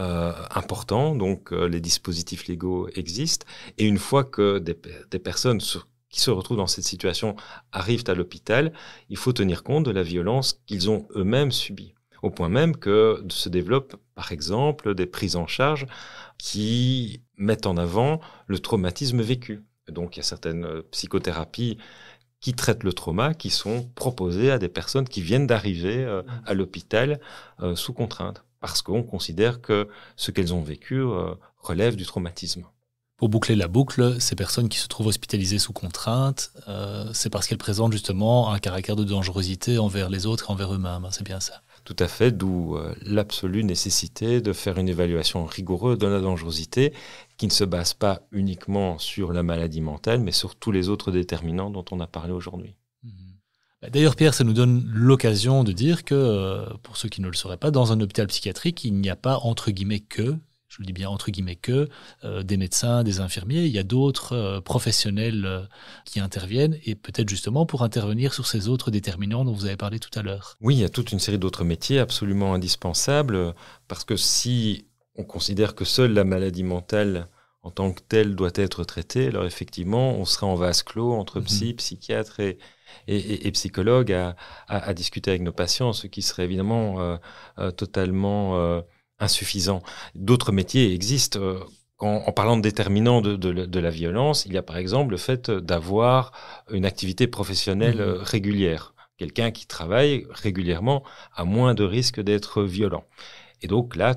euh, 0.00 0.32
important, 0.54 1.14
donc 1.14 1.52
euh, 1.52 1.66
les 1.66 1.80
dispositifs 1.80 2.46
légaux 2.46 2.88
existent. 2.94 3.44
Et 3.76 3.84
une 3.84 3.98
fois 3.98 4.24
que 4.24 4.58
des, 4.58 4.72
personnes 5.18 5.60
qui 6.08 6.20
se 6.20 6.30
retrouvent 6.30 6.56
dans 6.56 6.66
cette 6.66 6.84
situation 6.84 7.36
arrivent 7.70 8.04
à 8.06 8.14
l'hôpital, 8.14 8.72
il 9.10 9.18
faut 9.18 9.34
tenir 9.34 9.62
compte 9.62 9.84
de 9.84 9.90
la 9.90 10.02
violence 10.02 10.62
qu'ils 10.64 10.88
ont 10.88 11.06
eux-mêmes 11.16 11.52
subie. 11.52 11.92
Au 12.22 12.30
point 12.30 12.48
même 12.48 12.76
que 12.76 13.22
se 13.28 13.50
développent, 13.50 13.96
par 14.14 14.32
exemple, 14.32 14.94
des 14.94 15.06
prises 15.06 15.36
en 15.36 15.46
charge 15.46 15.86
qui 16.38 17.20
mettent 17.36 17.66
en 17.66 17.76
avant 17.76 18.20
le 18.46 18.58
traumatisme 18.58 19.20
vécu. 19.20 19.64
Donc 19.88 20.16
il 20.16 20.20
y 20.20 20.22
a 20.22 20.24
certaines 20.24 20.64
euh, 20.64 20.82
psychothérapies 20.92 21.76
qui 22.40 22.54
traitent 22.54 22.84
le 22.84 22.94
trauma, 22.94 23.34
qui 23.34 23.50
sont 23.50 23.90
proposées 23.94 24.50
à 24.50 24.58
des 24.58 24.70
personnes 24.70 25.06
qui 25.06 25.20
viennent 25.20 25.46
d'arriver 25.46 26.06
à 26.46 26.54
l'hôpital 26.54 27.20
sous 27.74 27.92
contrainte 27.92 28.46
parce 28.60 28.82
qu'on 28.82 29.02
considère 29.02 29.60
que 29.60 29.88
ce 30.16 30.30
qu'elles 30.30 30.54
ont 30.54 30.62
vécu 30.62 30.96
euh, 31.00 31.34
relève 31.58 31.96
du 31.96 32.06
traumatisme. 32.06 32.64
Pour 33.16 33.28
boucler 33.28 33.54
la 33.54 33.68
boucle, 33.68 34.18
ces 34.18 34.34
personnes 34.34 34.70
qui 34.70 34.78
se 34.78 34.88
trouvent 34.88 35.08
hospitalisées 35.08 35.58
sous 35.58 35.74
contrainte, 35.74 36.52
euh, 36.68 37.10
c'est 37.12 37.28
parce 37.28 37.46
qu'elles 37.46 37.58
présentent 37.58 37.92
justement 37.92 38.50
un 38.50 38.58
caractère 38.58 38.96
de 38.96 39.04
dangerosité 39.04 39.78
envers 39.78 40.08
les 40.08 40.24
autres 40.24 40.46
et 40.48 40.52
envers 40.52 40.72
eux-mêmes. 40.72 41.04
Hein, 41.04 41.10
c'est 41.10 41.24
bien 41.24 41.38
ça. 41.38 41.60
Tout 41.84 41.96
à 41.98 42.08
fait, 42.08 42.32
d'où 42.32 42.76
euh, 42.76 42.94
l'absolue 43.02 43.62
nécessité 43.62 44.40
de 44.40 44.52
faire 44.54 44.78
une 44.78 44.88
évaluation 44.88 45.44
rigoureuse 45.44 45.98
de 45.98 46.06
la 46.06 46.20
dangerosité 46.20 46.94
qui 47.36 47.46
ne 47.46 47.52
se 47.52 47.64
base 47.64 47.92
pas 47.92 48.22
uniquement 48.32 48.98
sur 48.98 49.34
la 49.34 49.42
maladie 49.42 49.82
mentale, 49.82 50.20
mais 50.20 50.32
sur 50.32 50.56
tous 50.56 50.72
les 50.72 50.88
autres 50.88 51.10
déterminants 51.10 51.70
dont 51.70 51.84
on 51.90 52.00
a 52.00 52.06
parlé 52.06 52.32
aujourd'hui. 52.32 52.74
D'ailleurs, 53.88 54.14
Pierre, 54.14 54.34
ça 54.34 54.44
nous 54.44 54.52
donne 54.52 54.84
l'occasion 54.92 55.64
de 55.64 55.72
dire 55.72 56.04
que, 56.04 56.14
euh, 56.14 56.66
pour 56.82 56.98
ceux 56.98 57.08
qui 57.08 57.22
ne 57.22 57.28
le 57.28 57.34
sauraient 57.34 57.56
pas, 57.56 57.70
dans 57.70 57.92
un 57.92 58.00
hôpital 58.00 58.26
psychiatrique, 58.26 58.84
il 58.84 58.94
n'y 58.94 59.08
a 59.08 59.16
pas 59.16 59.38
entre 59.38 59.70
guillemets 59.70 60.00
que, 60.00 60.36
je 60.68 60.76
le 60.80 60.84
dis 60.84 60.92
bien 60.92 61.08
entre 61.08 61.30
guillemets 61.30 61.56
que, 61.56 61.88
euh, 62.24 62.42
des 62.42 62.58
médecins, 62.58 63.02
des 63.04 63.20
infirmiers. 63.20 63.64
Il 63.64 63.72
y 63.72 63.78
a 63.78 63.82
d'autres 63.82 64.34
euh, 64.34 64.60
professionnels 64.60 65.66
qui 66.04 66.20
interviennent 66.20 66.76
et 66.84 66.94
peut-être 66.94 67.28
justement 67.28 67.64
pour 67.64 67.82
intervenir 67.82 68.34
sur 68.34 68.46
ces 68.46 68.68
autres 68.68 68.90
déterminants 68.90 69.46
dont 69.46 69.52
vous 69.52 69.64
avez 69.64 69.78
parlé 69.78 69.98
tout 69.98 70.16
à 70.18 70.22
l'heure. 70.22 70.56
Oui, 70.60 70.76
il 70.76 70.80
y 70.80 70.84
a 70.84 70.90
toute 70.90 71.10
une 71.10 71.18
série 71.18 71.38
d'autres 71.38 71.64
métiers 71.64 72.00
absolument 72.00 72.52
indispensables 72.52 73.54
parce 73.88 74.04
que 74.04 74.16
si 74.16 74.84
on 75.16 75.24
considère 75.24 75.74
que 75.74 75.86
seule 75.86 76.12
la 76.12 76.24
maladie 76.24 76.64
mentale 76.64 77.28
en 77.62 77.70
tant 77.70 77.92
que 77.92 78.00
telle 78.00 78.36
doit 78.36 78.52
être 78.54 78.84
traitée, 78.84 79.28
alors 79.28 79.44
effectivement, 79.44 80.12
on 80.12 80.24
serait 80.24 80.46
en 80.46 80.54
vase 80.54 80.82
clos 80.82 81.12
entre 81.12 81.40
mhm. 81.40 81.46
psy, 81.46 81.74
psychiatre 81.74 82.40
et, 82.40 82.58
et, 83.08 83.50
psychologue 83.52 84.12
à, 84.68 84.94
discuter 84.94 85.30
avec 85.30 85.42
nos 85.42 85.52
patients, 85.52 85.92
ce 85.92 86.06
qui 86.06 86.22
serait 86.22 86.44
évidemment 86.44 87.00
euh, 87.00 87.16
euh, 87.58 87.70
totalement 87.70 88.56
euh, 88.56 88.80
insuffisant. 89.18 89.82
D'autres 90.14 90.52
métiers 90.52 90.92
existent. 90.92 91.40
en 91.98 92.32
parlant 92.32 92.56
de 92.56 92.62
déterminants 92.62 93.20
de, 93.20 93.80
la 93.80 93.90
violence, 93.90 94.46
il 94.46 94.52
y 94.52 94.58
a 94.58 94.62
par 94.62 94.78
exemple 94.78 95.10
le 95.10 95.18
fait 95.18 95.50
d'avoir 95.50 96.32
une 96.70 96.86
activité 96.86 97.26
professionnelle 97.26 97.98
mmh. 97.98 98.22
régulière. 98.22 98.94
Quelqu'un 99.18 99.50
qui 99.50 99.66
travaille 99.66 100.26
régulièrement 100.30 101.02
a 101.34 101.44
moins 101.44 101.74
de 101.74 101.84
risques 101.84 102.20
d'être 102.20 102.62
violent. 102.62 103.04
Et 103.60 103.66
donc 103.66 103.96
là, 103.96 104.14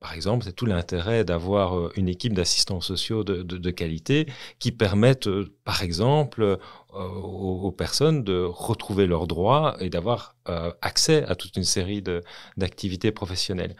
par 0.00 0.14
exemple, 0.14 0.44
c'est 0.44 0.54
tout 0.54 0.66
l'intérêt 0.66 1.24
d'avoir 1.24 1.96
une 1.96 2.08
équipe 2.08 2.32
d'assistants 2.32 2.80
sociaux 2.80 3.22
de, 3.22 3.70
qualité 3.70 4.26
qui 4.58 4.72
permettent, 4.72 5.28
par 5.62 5.82
exemple, 5.82 6.58
euh, 6.94 7.08
aux, 7.08 7.72
personnes 7.72 8.24
de 8.24 8.42
retrouver 8.42 9.06
leurs 9.06 9.26
droits 9.26 9.76
et 9.80 9.90
d'avoir 9.90 10.36
accès 10.82 11.24
à 11.24 11.36
toute 11.36 11.56
une 11.56 11.64
série 11.64 12.02
d'activités 12.56 13.12
professionnelles. 13.12 13.76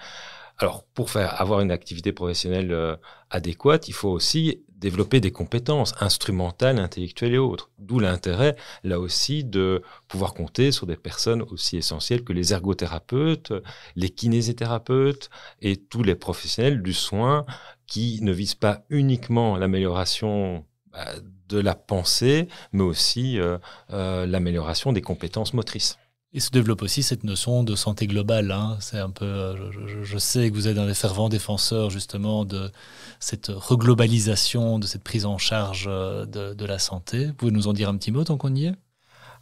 Alors, 0.59 0.85
pour 0.94 1.11
faire 1.11 1.40
avoir 1.40 1.61
une 1.61 1.73
activité 1.73 2.12
professionnelle 2.12 2.96
adéquate, 3.31 3.88
il 3.88 3.92
faut 3.94 4.11
aussi 4.11 4.62
développer 4.81 5.20
des 5.20 5.31
compétences 5.31 5.94
instrumentales, 6.01 6.79
intellectuelles 6.79 7.35
et 7.35 7.38
autres. 7.38 7.70
D'où 7.79 7.99
l'intérêt, 7.99 8.57
là 8.83 8.99
aussi, 8.99 9.44
de 9.44 9.83
pouvoir 10.09 10.35
compter 10.35 10.73
sur 10.73 10.87
des 10.87 10.96
personnes 10.96 11.42
aussi 11.42 11.77
essentielles 11.77 12.25
que 12.25 12.33
les 12.33 12.53
ergothérapeutes, 12.53 13.53
les 13.94 14.09
kinésithérapeutes 14.09 15.31
et 15.61 15.77
tous 15.77 16.03
les 16.03 16.14
professionnels 16.14 16.83
du 16.83 16.94
soin 16.94 17.44
qui 17.87 18.20
ne 18.23 18.33
visent 18.33 18.55
pas 18.55 18.83
uniquement 18.88 19.57
l'amélioration 19.57 20.64
bah, 20.92 21.07
de 21.50 21.58
la 21.58 21.74
pensée, 21.74 22.48
mais 22.72 22.82
aussi 22.82 23.38
euh, 23.38 23.58
euh, 23.92 24.26
l'amélioration 24.26 24.92
des 24.92 25.02
compétences 25.02 25.52
motrices. 25.52 25.98
Et 26.32 26.38
se 26.38 26.50
développe 26.50 26.82
aussi 26.82 27.02
cette 27.02 27.24
notion 27.24 27.64
de 27.64 27.74
santé 27.74 28.06
globale. 28.06 28.52
Hein. 28.52 28.76
C'est 28.78 28.98
un 28.98 29.10
peu, 29.10 29.24
euh, 29.24 30.02
je, 30.04 30.18
sais 30.18 30.48
que 30.48 30.54
vous 30.54 30.68
êtes 30.68 30.78
un 30.78 30.86
des 30.86 30.94
fervents 30.94 31.28
défenseurs 31.28 31.90
justement 31.90 32.44
de 32.44 32.70
cette 33.18 33.48
reglobalisation, 33.48 34.78
de 34.78 34.86
cette 34.86 35.02
prise 35.02 35.26
en 35.26 35.38
charge 35.38 35.86
euh, 35.88 36.26
de, 36.26 36.64
la 36.64 36.78
santé. 36.78 37.26
Vous 37.26 37.32
pouvez 37.34 37.50
nous 37.50 37.66
en 37.66 37.72
dire 37.72 37.88
un 37.88 37.96
petit 37.96 38.12
mot 38.12 38.22
tant 38.22 38.36
qu'on 38.36 38.54
y 38.54 38.66
est? 38.66 38.74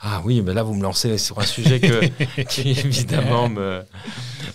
Ah 0.00 0.22
oui, 0.24 0.42
mais 0.42 0.54
là 0.54 0.62
vous 0.62 0.74
me 0.74 0.82
lancez 0.82 1.18
sur 1.18 1.38
un 1.38 1.44
sujet 1.44 1.80
que, 1.80 2.42
qui 2.42 2.70
évidemment 2.70 3.50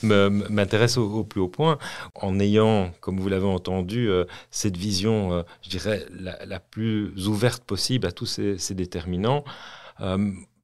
m'intéresse 0.02 0.98
au, 0.98 1.24
plus 1.24 1.42
haut 1.42 1.50
point. 1.50 1.78
En 2.16 2.40
ayant, 2.40 2.92
comme 3.02 3.20
vous 3.20 3.30
l'avez 3.30 3.46
entendu, 3.46 4.10
euh, 4.10 4.26
cette 4.52 4.78
vision, 4.78 5.44
je 5.62 5.70
dirais, 5.70 6.06
la, 6.12 6.60
plus 6.60 7.28
ouverte 7.28 7.64
possible 7.64 8.08
à 8.08 8.12
tous 8.12 8.26
ces, 8.26 8.58
ces 8.58 8.74
déterminants, 8.74 9.44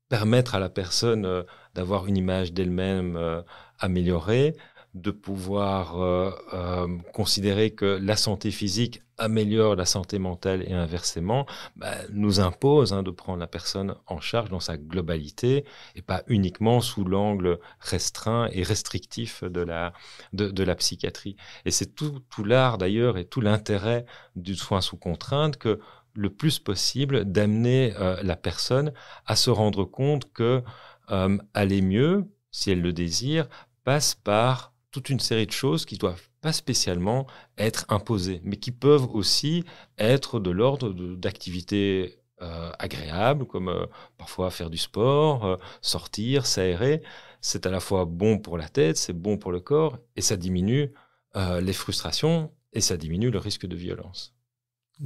permettre 0.10 0.56
à 0.56 0.60
la 0.60 0.70
personne 0.70 1.26
euh, 1.26 1.44
d'avoir 1.76 2.08
une 2.08 2.18
image 2.18 2.52
d'elle-même 2.52 3.15
euh, 3.15 3.42
améliorée, 3.80 4.56
de 4.96 5.12
pouvoir 5.12 6.02
euh, 6.02 6.88
considérer 7.13 7.70
que 7.70 8.00
la 8.02 8.18
santé 8.18 8.50
physique 8.50 9.04
améliore 9.20 9.76
la 9.76 9.86
santé 9.86 10.18
mentale 10.20 10.64
et 10.68 10.74
inversement, 10.74 11.46
bah, 11.76 11.96
nous 12.12 12.40
impose 12.40 12.94
hein, 12.94 13.04
de 13.04 13.12
prendre 13.12 13.40
la 13.40 13.48
personne 13.48 13.96
en 14.08 14.20
charge 14.20 14.50
dans 14.50 14.60
sa 14.60 14.78
globalité 14.78 15.66
et 15.96 16.02
pas 16.02 16.24
uniquement 16.28 16.82
sous 16.82 17.04
l'angle 17.04 17.60
restreint 17.80 18.50
et 18.52 18.64
restrictif 18.64 19.44
de 19.44 19.62
la, 19.62 19.94
de, 20.34 20.64
la 20.64 20.76
psychiatrie. 20.76 21.36
Et 21.66 21.72
c'est 21.72 21.96
tout, 21.96 22.20
tout 22.30 22.44
l'art 22.44 22.78
d'ailleurs 22.78 23.18
et 23.18 23.26
tout 23.26 23.42
l'intérêt 23.42 24.06
du 24.36 24.56
soin 24.56 24.82
sous 24.82 24.98
contrainte 24.98 25.58
que 25.58 25.80
le 26.16 26.30
plus 26.30 26.60
possible 26.60 27.26
d'amener 27.26 27.94
euh, 28.00 28.18
la 28.24 28.36
personne 28.36 28.94
à 29.26 29.36
se 29.36 29.50
rendre 29.50 29.86
compte 29.86 30.32
que 30.34 30.64
euh, 31.12 31.38
aller 31.54 31.82
mieux, 31.82 32.26
si 32.52 32.72
elle 32.72 32.82
le 32.82 32.94
désire, 32.94 33.48
passe 33.84 34.16
par 34.16 34.74
toute 34.91 35.10
une 35.10 35.19
série 35.19 35.45
de 35.45 35.52
choses 35.52 35.86
qui 35.86 35.97
doivent 35.97 36.30
pas 36.41 36.54
spécialement 36.54 37.28
être 37.58 37.86
imposées, 37.89 38.41
mais 38.43 38.58
qui 38.58 38.71
peuvent 38.71 39.08
aussi 39.13 39.63
être 39.97 40.39
de 40.39 40.52
l'ordre 40.52 40.91
d'activités 41.15 42.19
euh, 42.41 42.71
agréables, 42.80 43.45
comme 43.45 43.88
parfois 44.17 44.49
faire 44.49 44.69
du 44.69 44.78
sport, 44.78 45.60
sortir, 45.82 46.45
s'aérer. 46.45 47.02
C'est 47.41 47.65
à 47.65 47.71
la 47.71 47.80
fois 47.80 48.06
bon 48.06 48.39
pour 48.39 48.58
la 48.58 48.69
tête, 48.69 48.97
c'est 48.97 49.13
bon 49.13 49.38
pour 49.38 49.52
le 49.52 49.60
corps, 49.60 49.97
et 50.15 50.21
ça 50.21 50.38
diminue 50.38 50.93
les 51.36 51.73
frustrations 51.73 52.52
et 52.73 52.82
ça 52.82 52.97
diminue 52.97 53.32
le 53.32 53.39
risque 53.39 53.65
de 53.65 53.75
violence. 53.75 54.38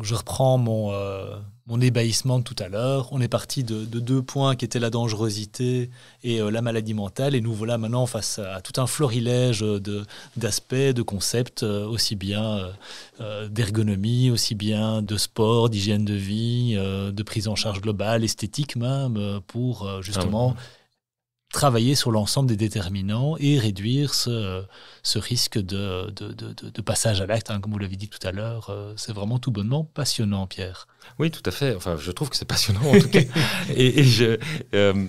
Je 0.01 0.15
reprends 0.15 0.57
mon, 0.57 0.91
euh, 0.91 1.35
mon 1.67 1.79
ébahissement 1.79 2.39
de 2.39 2.43
tout 2.43 2.55
à 2.57 2.67
l'heure. 2.67 3.09
On 3.11 3.21
est 3.21 3.27
parti 3.27 3.63
de, 3.63 3.85
deux 3.85 4.23
points 4.23 4.55
qui 4.55 4.65
étaient 4.65 4.79
la 4.79 4.89
dangerosité 4.89 5.91
et 6.23 6.41
euh, 6.41 6.49
la 6.49 6.63
maladie 6.63 6.95
mentale. 6.95 7.35
Et 7.35 7.41
nous 7.41 7.53
voilà 7.53 7.77
maintenant 7.77 8.07
face 8.07 8.39
à, 8.39 8.61
tout 8.61 8.81
un 8.81 8.87
florilège 8.87 9.63
d'aspects, 10.35 10.73
de, 10.73 11.01
concepts, 11.03 11.61
euh, 11.61 11.85
aussi 11.85 12.15
bien 12.15 12.71
d'ergonomie, 13.49 14.31
aussi 14.31 14.55
bien 14.55 15.01
de 15.01 15.17
sport, 15.17 15.69
d'hygiène 15.69 16.05
de 16.05 16.15
vie, 16.15 16.75
de 16.75 17.23
prise 17.23 17.47
en 17.47 17.55
charge 17.55 17.81
globale, 17.81 18.23
esthétique 18.23 18.75
même, 18.75 19.39
pour 19.47 20.01
justement... 20.01 20.55
Ah 20.57 20.61
travailler 21.53 21.93
sur 21.93 22.11
l'ensemble 22.11 22.49
des 22.49 22.57
déterminants 22.57 23.37
et 23.39 23.59
réduire 23.59 24.13
ce, 24.15 24.63
ce 25.03 25.19
risque 25.19 25.59
de, 25.59 26.09
de, 26.09 26.33
de, 26.33 26.81
passage 26.81 27.21
à 27.21 27.27
l'acte, 27.27 27.51
hein, 27.51 27.61
comme 27.61 27.71
vous 27.71 27.77
l'avez 27.77 27.95
dit 27.95 28.09
tout 28.09 28.27
à 28.27 28.31
l'heure. 28.31 28.69
Euh, 28.71 28.93
c'est 28.97 29.13
vraiment 29.13 29.37
tout 29.37 29.51
bonnement 29.51 29.83
passionnant, 29.93 30.47
Pierre. 30.47 30.87
Oui, 31.19 31.29
tout 31.29 31.43
à 31.45 31.51
fait. 31.51 31.75
Enfin, 31.75 31.95
je 31.95 32.11
trouve 32.11 32.29
que 32.29 32.35
c'est 32.35 32.47
passionnant 32.47 32.83
en 32.83 32.99
tout 32.99 33.07
cas. 33.07 33.21
et, 33.69 33.99
et, 33.99 34.03
je, 34.03 34.37
euh, 34.73 35.05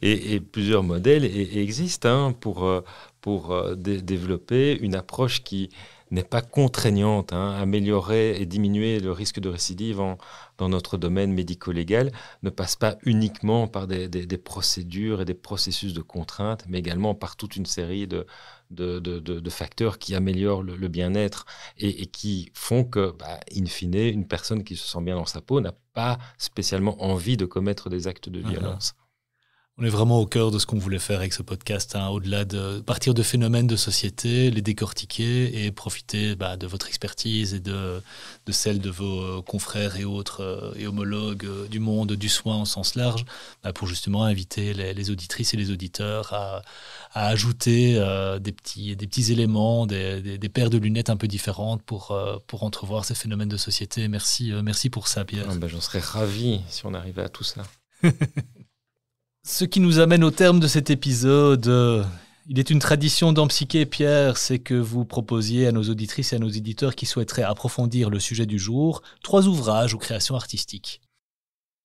et, 0.00 0.34
et, 0.34 0.40
plusieurs 0.40 0.84
modèles 0.84 1.24
existent 1.24 2.28
hein, 2.28 2.32
pour, 2.32 2.64
euh, 2.64 2.80
pour 3.20 3.60
développer 3.76 4.78
une 4.80 4.94
approche 4.94 5.42
qui 5.42 5.68
n'est 6.10 6.24
pas 6.24 6.42
contraignante. 6.42 7.32
Hein. 7.32 7.52
Améliorer 7.60 8.40
et 8.40 8.46
diminuer 8.46 9.00
le 9.00 9.12
risque 9.12 9.40
de 9.40 9.48
récidive 9.48 10.00
en, 10.00 10.18
dans 10.58 10.68
notre 10.68 10.98
domaine 10.98 11.32
médico-légal 11.32 12.12
ne 12.42 12.50
passe 12.50 12.76
pas 12.76 12.96
uniquement 13.04 13.68
par 13.68 13.86
des, 13.86 14.08
procédures 14.38 15.22
et 15.22 15.24
des 15.24 15.34
processus 15.34 15.94
de 15.94 16.02
contraintes, 16.02 16.64
mais 16.68 16.78
également 16.78 17.14
par 17.14 17.36
toute 17.36 17.56
une 17.56 17.66
série 17.66 18.06
de, 18.06 18.26
de, 18.70 19.50
facteurs 19.50 19.98
qui 19.98 20.14
améliorent 20.14 20.62
le, 20.62 20.88
bien-être 20.88 21.46
et, 21.78 22.06
qui 22.06 22.50
font 22.54 22.84
que, 22.84 23.12
bah, 23.12 23.40
in 23.56 23.66
fine, 23.66 23.94
une 23.94 24.26
personne 24.26 24.64
qui 24.64 24.76
se 24.76 24.86
sent 24.86 25.02
bien 25.02 25.16
dans 25.16 25.26
sa 25.26 25.40
peau 25.40 25.60
n'a 25.60 25.74
pas 25.94 26.18
spécialement 26.38 27.02
envie 27.02 27.36
de 27.36 27.46
commettre 27.46 27.88
des 27.88 28.06
actes 28.06 28.28
de 28.28 28.40
violence. 28.40 28.94
On 29.80 29.84
est 29.84 29.90
vraiment 29.90 30.18
au 30.18 30.26
cœur 30.26 30.50
de 30.50 30.58
ce 30.58 30.66
qu'on 30.66 30.78
voulait 30.78 30.98
faire 30.98 31.20
avec 31.20 31.32
ce 31.32 31.40
podcast, 31.40 31.94
hein, 31.94 32.08
au-delà 32.08 32.44
de 32.44 32.80
partir 32.80 33.14
de 33.14 33.22
phénomènes 33.22 33.68
de 33.68 33.76
société, 33.76 34.50
les 34.50 34.60
décortiquer 34.60 35.64
et 35.64 35.70
profiter 35.70 36.34
bah, 36.34 36.56
de 36.56 36.66
votre 36.66 36.88
expertise 36.88 37.54
et 37.54 37.60
de, 37.60 38.02
de 38.46 38.52
celle 38.52 38.80
de 38.80 38.90
vos 38.90 39.20
euh, 39.20 39.40
confrères 39.40 39.96
et 39.96 40.04
autres 40.04 40.42
euh, 40.42 40.74
et 40.76 40.88
homologues 40.88 41.44
euh, 41.44 41.68
du 41.68 41.78
monde 41.78 42.14
du 42.14 42.28
soin 42.28 42.56
en 42.56 42.64
sens 42.64 42.96
large, 42.96 43.24
bah, 43.62 43.72
pour 43.72 43.86
justement 43.86 44.24
inviter 44.24 44.74
les, 44.74 45.10
auditrices 45.10 45.54
et 45.54 45.56
les 45.56 45.70
auditeurs 45.70 46.32
à, 46.34 46.62
ajouter 47.14 47.94
des, 48.40 48.52
petits, 48.52 48.96
des 48.96 49.06
petits 49.06 49.30
éléments, 49.30 49.86
des, 49.86 50.38
des, 50.38 50.48
paires 50.48 50.70
de 50.70 50.78
lunettes 50.78 51.08
un 51.08 51.16
peu 51.16 51.28
différentes 51.28 51.82
pour, 51.82 52.18
pour 52.48 52.64
entrevoir 52.64 53.04
ces 53.04 53.14
phénomènes 53.14 53.48
de 53.48 53.56
société. 53.56 54.08
Merci, 54.08 54.52
merci 54.62 54.90
pour 54.90 55.06
ça, 55.06 55.24
Pierre. 55.24 55.46
Ah, 55.48 55.54
ben, 55.54 55.68
j'en 55.68 55.80
serais 55.80 56.00
ravi 56.00 56.62
si 56.68 56.84
on 56.84 56.94
arrivait 56.94 57.22
à 57.22 57.28
tout 57.28 57.44
ça. 57.44 57.62
Ce 59.50 59.64
qui 59.64 59.80
nous 59.80 59.98
amène 59.98 60.24
au 60.24 60.30
terme 60.30 60.60
de 60.60 60.66
cet 60.66 60.90
épisode. 60.90 62.04
Il 62.48 62.58
est 62.58 62.68
une 62.68 62.80
tradition 62.80 63.32
dans 63.32 63.46
Psyché, 63.46 63.86
Pierre, 63.86 64.36
c'est 64.36 64.58
que 64.58 64.74
vous 64.74 65.06
proposiez 65.06 65.66
à 65.66 65.72
nos 65.72 65.84
auditrices 65.84 66.34
et 66.34 66.36
à 66.36 66.38
nos 66.38 66.50
éditeurs 66.50 66.94
qui 66.94 67.06
souhaiteraient 67.06 67.44
approfondir 67.44 68.10
le 68.10 68.20
sujet 68.20 68.44
du 68.44 68.58
jour 68.58 69.02
trois 69.22 69.46
ouvrages 69.48 69.94
ou 69.94 69.98
créations 69.98 70.34
artistiques. 70.34 71.00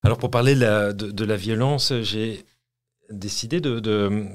Alors 0.04 0.18
pour 0.18 0.30
parler 0.30 0.56
de 0.56 1.24
la, 1.24 1.36
violence, 1.38 1.94
j'ai 2.02 2.46
décidé 3.10 3.62
de, 3.62 3.80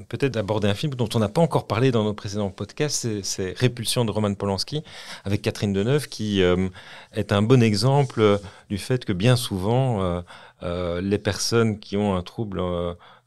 peut-être 0.09 0.33
d'aborder 0.33 0.67
un 0.67 0.73
film 0.73 0.95
dont 0.95 1.09
on 1.13 1.19
n'a 1.19 1.29
pas 1.29 1.41
encore 1.41 1.67
parlé 1.67 1.91
dans 1.91 2.03
nos 2.03 2.15
précédents 2.15 2.49
podcasts, 2.49 3.21
c'est 3.21 3.55
Répulsion 3.55 4.05
de 4.05 4.11
Roman 4.11 4.33
Polanski 4.33 4.81
avec 5.23 5.43
Catherine 5.43 5.71
Deneuve, 5.71 6.07
qui 6.07 6.41
euh, 6.41 6.67
est 7.13 7.31
un 7.31 7.43
bon 7.43 7.61
exemple 7.61 8.39
du 8.69 8.79
fait 8.79 9.05
que 9.05 9.13
bien 9.13 9.35
souvent, 9.35 10.01
euh, 10.01 10.21
euh, 10.63 10.99
les 10.99 11.19
personnes 11.19 11.79
qui 11.79 11.95
ont 11.95 12.15
un 12.15 12.23
trouble 12.23 12.59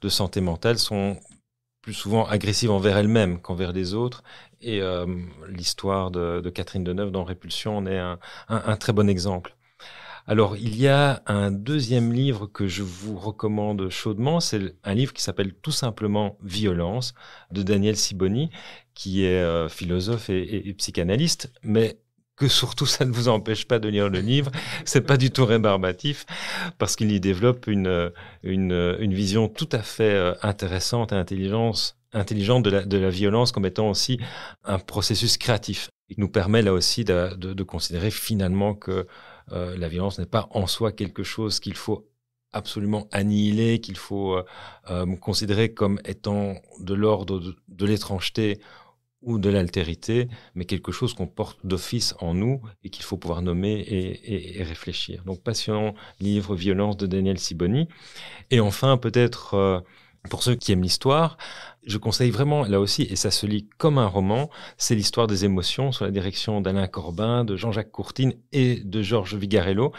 de 0.02 0.08
santé 0.08 0.40
mentale 0.40 0.78
sont 0.78 1.16
plus 1.80 1.94
souvent 1.94 2.26
agressives 2.26 2.70
envers 2.70 2.96
elles-mêmes 2.96 3.40
qu'envers 3.40 3.72
les 3.72 3.94
autres. 3.94 4.22
Et 4.60 4.80
euh, 4.80 5.06
l'histoire 5.48 6.10
de, 6.10 6.48
Catherine 6.50 6.84
Deneuve 6.84 7.10
dans 7.10 7.24
Répulsion 7.24 7.76
en 7.76 7.86
est 7.86 7.98
un, 7.98 8.76
très 8.76 8.92
bon 8.92 9.08
exemple. 9.08 9.56
Alors, 10.28 10.56
il 10.56 10.76
y 10.76 10.86
a 10.86 11.22
un 11.26 11.50
deuxième 11.50 12.12
livre 12.12 12.46
que 12.46 12.68
je 12.68 12.84
vous 12.84 13.18
recommande 13.18 13.88
chaudement. 13.88 14.38
C'est 14.38 14.76
un 14.84 14.94
livre 14.94 15.12
qui 15.12 15.22
s'appelle 15.22 15.52
tout 15.52 15.72
simplement 15.72 16.38
Violence 16.42 17.14
de 17.50 17.64
Daniel 17.64 17.96
Siboni, 17.96 18.50
qui 18.94 19.24
est 19.24 19.42
euh, 19.42 19.68
philosophe 19.68 20.30
et, 20.30 20.68
et, 20.68 20.74
psychanalyste, 20.74 21.52
mais 21.64 21.98
que 22.36 22.48
surtout 22.48 22.86
ça 22.86 23.04
ne 23.04 23.12
vous 23.12 23.28
empêche 23.28 23.66
pas 23.66 23.78
de 23.78 23.88
lire 23.88 24.08
le 24.08 24.20
livre. 24.20 24.50
C'est 24.84 25.02
pas 25.02 25.16
du 25.16 25.30
tout 25.30 25.44
rébarbatif 25.44 26.26
parce 26.78 26.96
qu'il 26.96 27.12
y 27.12 27.20
développe 27.20 27.66
une, 27.66 28.12
une, 28.42 29.14
vision 29.14 29.48
tout 29.48 29.68
à 29.72 29.80
fait 29.80 30.14
euh, 30.14 30.34
intéressante 30.42 31.12
et 31.12 31.16
intelligente, 31.16 31.96
intelligente 32.12 32.64
de 32.64 32.98
la, 32.98 33.10
violence 33.10 33.52
comme 33.52 33.66
étant 33.66 33.90
aussi 33.90 34.18
un 34.64 34.78
processus 34.78 35.36
créatif. 35.36 35.90
Il 36.08 36.16
nous 36.18 36.28
permet 36.28 36.62
là 36.62 36.72
aussi 36.72 37.04
de, 37.04 37.34
de, 37.34 37.62
considérer 37.62 38.10
finalement 38.10 38.74
que 38.74 39.06
euh, 39.52 39.76
la 39.76 39.88
violence 39.88 40.18
n'est 40.18 40.26
pas 40.26 40.48
en 40.50 40.66
soi 40.66 40.92
quelque 40.92 41.22
chose 41.22 41.60
qu'il 41.60 41.76
faut 41.76 42.08
absolument 42.52 43.08
annihiler, 43.12 43.80
qu'il 43.80 43.96
faut 43.96 44.36
euh, 44.90 45.16
considérer 45.16 45.72
comme 45.72 46.00
étant 46.04 46.54
de 46.80 46.92
l'ordre 46.92 47.40
de 47.68 47.86
l'étrangeté 47.86 48.60
ou 49.22 49.38
de 49.38 49.48
l'altérité, 49.48 50.28
mais 50.54 50.64
quelque 50.64 50.92
chose 50.92 51.14
qu'on 51.14 51.26
porte 51.26 51.58
d'office 51.64 52.14
en 52.20 52.34
nous 52.34 52.60
et 52.84 52.90
qu'il 52.90 53.04
faut 53.04 53.16
pouvoir 53.16 53.42
nommer 53.42 53.80
et, 53.80 54.62
réfléchir. 54.62 55.22
Donc 55.24 55.42
passionnant 55.42 55.94
livre 56.20 56.54
Violence 56.54 56.96
de 56.96 57.06
Daniel 57.06 57.38
Siboni. 57.38 57.88
Et 58.50 58.60
enfin, 58.60 58.96
peut-être 58.96 59.54
euh, 59.54 59.80
pour 60.28 60.42
ceux 60.42 60.54
qui 60.54 60.72
aiment 60.72 60.82
l'histoire, 60.82 61.36
je 61.84 61.98
conseille 61.98 62.30
vraiment, 62.30 62.64
là 62.64 62.78
aussi, 62.80 63.02
et 63.02 63.16
ça 63.16 63.30
se 63.30 63.46
lit 63.46 63.68
comme 63.78 63.98
un 63.98 64.06
roman, 64.06 64.50
c'est 64.76 64.94
l'histoire 64.94 65.26
des 65.26 65.44
émotions 65.44 65.90
sous 65.90 66.04
la 66.04 66.10
direction 66.10 66.60
d'Alain 66.60 66.86
Corbin, 66.86 67.44
de 67.44 67.56
Jean-Jacques 67.56 67.90
Courtine 67.90 68.34
et 68.52 68.76
de 68.76 69.02
Georges 69.02 69.34
Vigarello, 69.34 69.92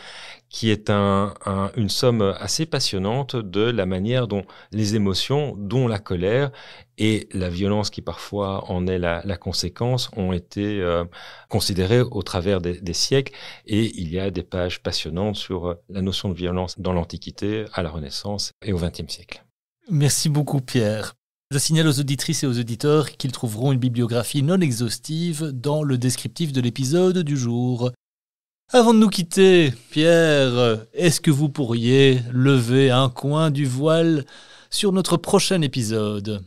qui 0.49 0.69
est 0.69 0.89
un, 0.89 1.33
une 1.75 1.89
somme 1.89 2.21
assez 2.39 2.65
passionnante 2.65 3.35
de 3.35 3.61
la 3.61 3.85
manière 3.85 4.27
dont 4.27 4.43
les 4.71 4.95
émotions, 4.95 5.55
dont 5.57 5.87
la 5.87 5.99
colère 5.99 6.51
et 6.97 7.27
la 7.33 7.49
violence 7.49 7.89
qui 7.89 8.01
parfois 8.01 8.69
en 8.71 8.87
est 8.87 8.99
la, 8.99 9.37
conséquence, 9.37 10.09
ont 10.15 10.31
été 10.31 10.79
euh, 10.79 11.03
considérées 11.49 12.01
au 12.01 12.21
travers 12.21 12.61
des, 12.61 12.79
des, 12.79 12.93
siècles. 12.93 13.33
Et 13.65 13.99
il 13.99 14.13
y 14.13 14.19
a 14.19 14.29
des 14.29 14.43
pages 14.43 14.81
passionnantes 14.81 15.35
sur 15.35 15.75
la 15.89 16.01
notion 16.01 16.29
de 16.29 16.35
violence 16.35 16.79
dans 16.79 16.93
l'Antiquité, 16.93 17.65
à 17.73 17.81
la 17.81 17.89
Renaissance 17.89 18.51
et 18.63 18.73
au 18.73 18.77
XXe 18.77 19.11
siècle. 19.11 19.43
Merci 19.89 20.29
beaucoup, 20.29 20.61
Pierre. 20.61 21.15
Je 21.53 21.59
signale 21.59 21.87
aux 21.87 21.99
auditrices 21.99 22.41
et 22.41 22.47
aux 22.47 22.59
auditeurs 22.59 23.11
qu'ils 23.11 23.31
trouveront 23.31 23.71
une 23.71 23.77
bibliographie 23.77 24.41
non 24.41 24.59
exhaustive 24.59 25.51
dans 25.53 25.83
le 25.83 25.99
descriptif 25.99 26.51
de 26.51 26.59
l'épisode 26.59 27.19
du 27.19 27.37
jour. 27.37 27.91
Avant 28.71 28.91
de 28.91 28.97
nous 28.97 29.09
quitter, 29.09 29.71
Pierre, 29.91 30.79
est-ce 30.95 31.21
que 31.21 31.29
vous 31.29 31.49
pourriez 31.49 32.23
lever 32.31 32.89
un 32.89 33.07
coin 33.07 33.51
du 33.51 33.67
voile 33.67 34.25
sur 34.71 34.93
notre 34.93 35.15
prochain 35.15 35.61
épisode? 35.61 36.43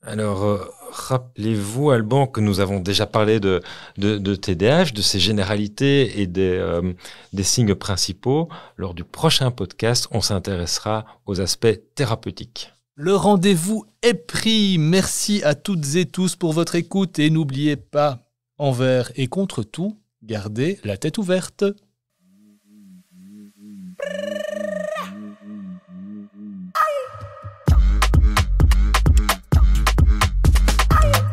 Alors, 0.00 0.42
euh, 0.42 0.64
rappelez-vous, 0.90 1.90
Alban, 1.90 2.26
que 2.26 2.40
nous 2.40 2.60
avons 2.60 2.80
déjà 2.80 3.04
parlé 3.04 3.40
de, 3.40 3.60
de, 3.98 4.34
TDAH, 4.34 4.92
de 4.92 5.02
ses 5.02 5.20
généralités 5.20 6.22
et 6.22 6.32
euh, 6.38 6.94
des 7.34 7.42
signes 7.42 7.74
principaux. 7.74 8.48
Lors 8.78 8.94
du 8.94 9.04
prochain 9.04 9.50
podcast, 9.50 10.08
on 10.12 10.22
s'intéressera 10.22 11.04
aux 11.26 11.42
aspects 11.42 11.78
thérapeutiques. 11.94 12.72
Le 13.00 13.14
rendez-vous 13.14 13.84
est 14.02 14.26
pris. 14.26 14.76
Merci 14.76 15.40
à 15.44 15.54
toutes 15.54 15.94
et 15.94 16.04
tous 16.04 16.34
pour 16.34 16.52
votre 16.52 16.74
écoute 16.74 17.20
et 17.20 17.30
n'oubliez 17.30 17.76
pas, 17.76 18.26
envers 18.58 19.12
et 19.14 19.28
contre 19.28 19.62
tout, 19.62 20.00
gardez 20.24 20.80
la 20.82 20.96
tête 20.96 21.16
ouverte. 21.16 21.64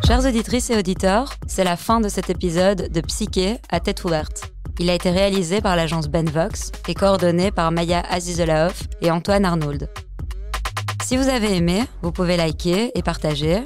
Chers 0.06 0.24
auditrices 0.24 0.70
et 0.70 0.78
auditeurs, 0.78 1.34
c'est 1.48 1.64
la 1.64 1.78
fin 1.78 2.00
de 2.00 2.10
cet 2.10 2.30
épisode 2.30 2.92
de 2.92 3.02
Psyché 3.02 3.58
à 3.70 3.80
tête 3.80 4.04
ouverte. 4.04 4.52
Il 4.78 4.88
a 4.92 4.94
été 4.94 5.10
réalisé 5.10 5.62
par 5.62 5.76
l'agence 5.76 6.10
Benvox 6.10 6.72
et 6.88 6.94
coordonné 6.94 7.50
par 7.50 7.72
Maya 7.72 8.02
Azizelaoff 8.02 8.84
et 9.02 9.10
Antoine 9.10 9.46
Arnould. 9.46 9.90
Si 11.06 11.18
vous 11.18 11.30
avez 11.30 11.56
aimé, 11.56 11.84
vous 12.02 12.12
pouvez 12.12 12.36
liker 12.36 12.90
et 12.98 13.04
partager. 13.04 13.62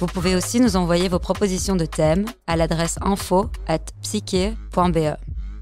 Vous 0.00 0.06
pouvez 0.06 0.34
aussi 0.34 0.58
nous 0.58 0.74
envoyer 0.74 1.08
vos 1.08 1.20
propositions 1.20 1.76
de 1.76 1.84
thèmes 1.84 2.24
à 2.48 2.56
l'adresse 2.56 2.98
info 3.00 3.48
at 3.68 3.78
psyche.be. 4.02 5.14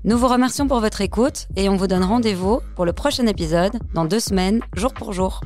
Nous 0.04 0.16
vous 0.16 0.26
remercions 0.26 0.66
pour 0.66 0.80
votre 0.80 1.02
écoute 1.02 1.46
et 1.54 1.68
on 1.68 1.76
vous 1.76 1.86
donne 1.86 2.02
rendez-vous 2.02 2.62
pour 2.76 2.86
le 2.86 2.94
prochain 2.94 3.26
épisode 3.26 3.78
dans 3.92 4.06
deux 4.06 4.20
semaines, 4.20 4.62
jour 4.74 4.94
pour 4.94 5.12
jour. 5.12 5.42